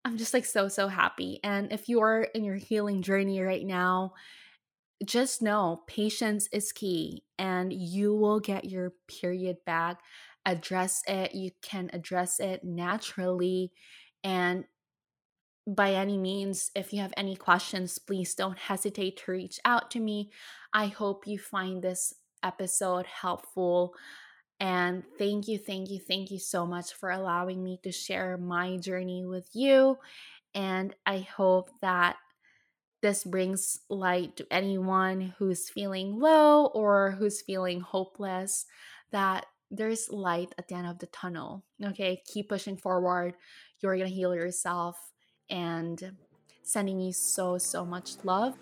I'm 0.04 0.18
just 0.18 0.34
like 0.34 0.44
so, 0.44 0.68
so 0.68 0.88
happy. 0.88 1.40
And 1.42 1.72
if 1.72 1.88
you're 1.88 2.22
in 2.22 2.44
your 2.44 2.56
healing 2.56 3.02
journey 3.02 3.40
right 3.40 3.64
now, 3.64 4.12
just 5.04 5.42
know 5.42 5.82
patience 5.86 6.48
is 6.52 6.72
key 6.72 7.24
and 7.38 7.72
you 7.72 8.14
will 8.14 8.40
get 8.40 8.64
your 8.64 8.92
period 9.08 9.56
back. 9.66 10.00
Address 10.44 11.02
it. 11.06 11.34
You 11.34 11.50
can 11.62 11.90
address 11.92 12.40
it 12.40 12.62
naturally 12.62 13.72
and 14.26 14.64
by 15.68 15.92
any 15.92 16.18
means, 16.18 16.72
if 16.74 16.92
you 16.92 17.00
have 17.00 17.14
any 17.16 17.36
questions, 17.36 18.00
please 18.00 18.34
don't 18.34 18.58
hesitate 18.58 19.18
to 19.18 19.30
reach 19.30 19.60
out 19.64 19.88
to 19.92 20.00
me. 20.00 20.32
I 20.72 20.86
hope 20.86 21.28
you 21.28 21.38
find 21.38 21.80
this 21.80 22.12
episode 22.42 23.06
helpful. 23.06 23.94
And 24.58 25.04
thank 25.16 25.46
you, 25.46 25.58
thank 25.58 25.90
you, 25.90 26.00
thank 26.00 26.32
you 26.32 26.40
so 26.40 26.66
much 26.66 26.92
for 26.94 27.10
allowing 27.10 27.62
me 27.62 27.78
to 27.84 27.92
share 27.92 28.36
my 28.36 28.78
journey 28.78 29.24
with 29.24 29.48
you. 29.52 29.98
And 30.56 30.92
I 31.06 31.18
hope 31.18 31.70
that 31.80 32.16
this 33.00 33.22
brings 33.22 33.78
light 33.88 34.36
to 34.38 34.46
anyone 34.50 35.34
who's 35.38 35.70
feeling 35.70 36.18
low 36.18 36.66
or 36.66 37.12
who's 37.12 37.42
feeling 37.42 37.78
hopeless, 37.78 38.66
that 39.12 39.46
there's 39.70 40.10
light 40.10 40.52
at 40.58 40.66
the 40.66 40.74
end 40.74 40.88
of 40.88 40.98
the 40.98 41.06
tunnel. 41.06 41.64
Okay, 41.84 42.22
keep 42.26 42.48
pushing 42.48 42.76
forward. 42.76 43.34
You're 43.80 43.96
going 43.96 44.08
to 44.08 44.14
heal 44.14 44.34
yourself 44.34 44.96
and 45.50 46.16
sending 46.62 46.98
you 46.98 47.12
so, 47.12 47.58
so 47.58 47.84
much 47.84 48.12
love. 48.24 48.54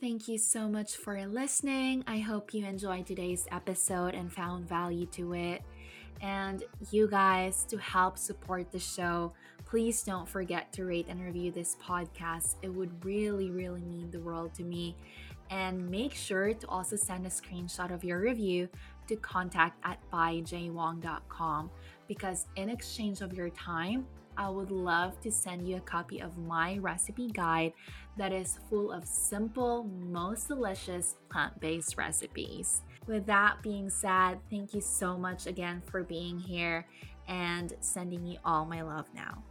Thank 0.00 0.28
you 0.28 0.38
so 0.38 0.68
much 0.68 0.96
for 0.96 1.26
listening. 1.26 2.04
I 2.06 2.18
hope 2.18 2.54
you 2.54 2.64
enjoyed 2.64 3.06
today's 3.06 3.46
episode 3.50 4.14
and 4.14 4.32
found 4.32 4.68
value 4.68 5.06
to 5.06 5.34
it. 5.34 5.62
And 6.20 6.62
you 6.90 7.08
guys, 7.08 7.64
to 7.64 7.78
help 7.78 8.16
support 8.18 8.70
the 8.70 8.78
show, 8.78 9.32
please 9.64 10.02
don't 10.02 10.28
forget 10.28 10.72
to 10.74 10.84
rate 10.84 11.06
and 11.08 11.20
review 11.20 11.50
this 11.50 11.76
podcast. 11.76 12.56
It 12.62 12.68
would 12.68 13.04
really, 13.04 13.50
really 13.50 13.82
mean 13.82 14.10
the 14.10 14.20
world 14.20 14.54
to 14.54 14.64
me. 14.64 14.96
And 15.50 15.88
make 15.90 16.14
sure 16.14 16.52
to 16.52 16.68
also 16.68 16.94
send 16.94 17.26
a 17.26 17.30
screenshot 17.30 17.92
of 17.92 18.04
your 18.04 18.20
review 18.20 18.68
to 19.08 19.16
contact 19.16 19.78
at 19.84 19.98
byjwong.com 20.12 21.70
because 22.08 22.46
in 22.56 22.68
exchange 22.68 23.20
of 23.20 23.32
your 23.32 23.50
time, 23.50 24.06
I 24.36 24.48
would 24.48 24.70
love 24.70 25.20
to 25.22 25.32
send 25.32 25.68
you 25.68 25.76
a 25.76 25.80
copy 25.80 26.20
of 26.20 26.38
my 26.38 26.78
recipe 26.78 27.28
guide 27.28 27.72
that 28.16 28.32
is 28.32 28.58
full 28.70 28.92
of 28.92 29.04
simple, 29.04 29.84
most 29.84 30.48
delicious 30.48 31.16
plant 31.28 31.58
based 31.60 31.96
recipes. 31.96 32.82
With 33.06 33.26
that 33.26 33.62
being 33.62 33.90
said, 33.90 34.38
thank 34.48 34.74
you 34.74 34.80
so 34.80 35.18
much 35.18 35.46
again 35.46 35.82
for 35.90 36.04
being 36.04 36.38
here 36.38 36.86
and 37.26 37.74
sending 37.80 38.24
you 38.26 38.38
all 38.44 38.64
my 38.64 38.82
love 38.82 39.06
now. 39.14 39.42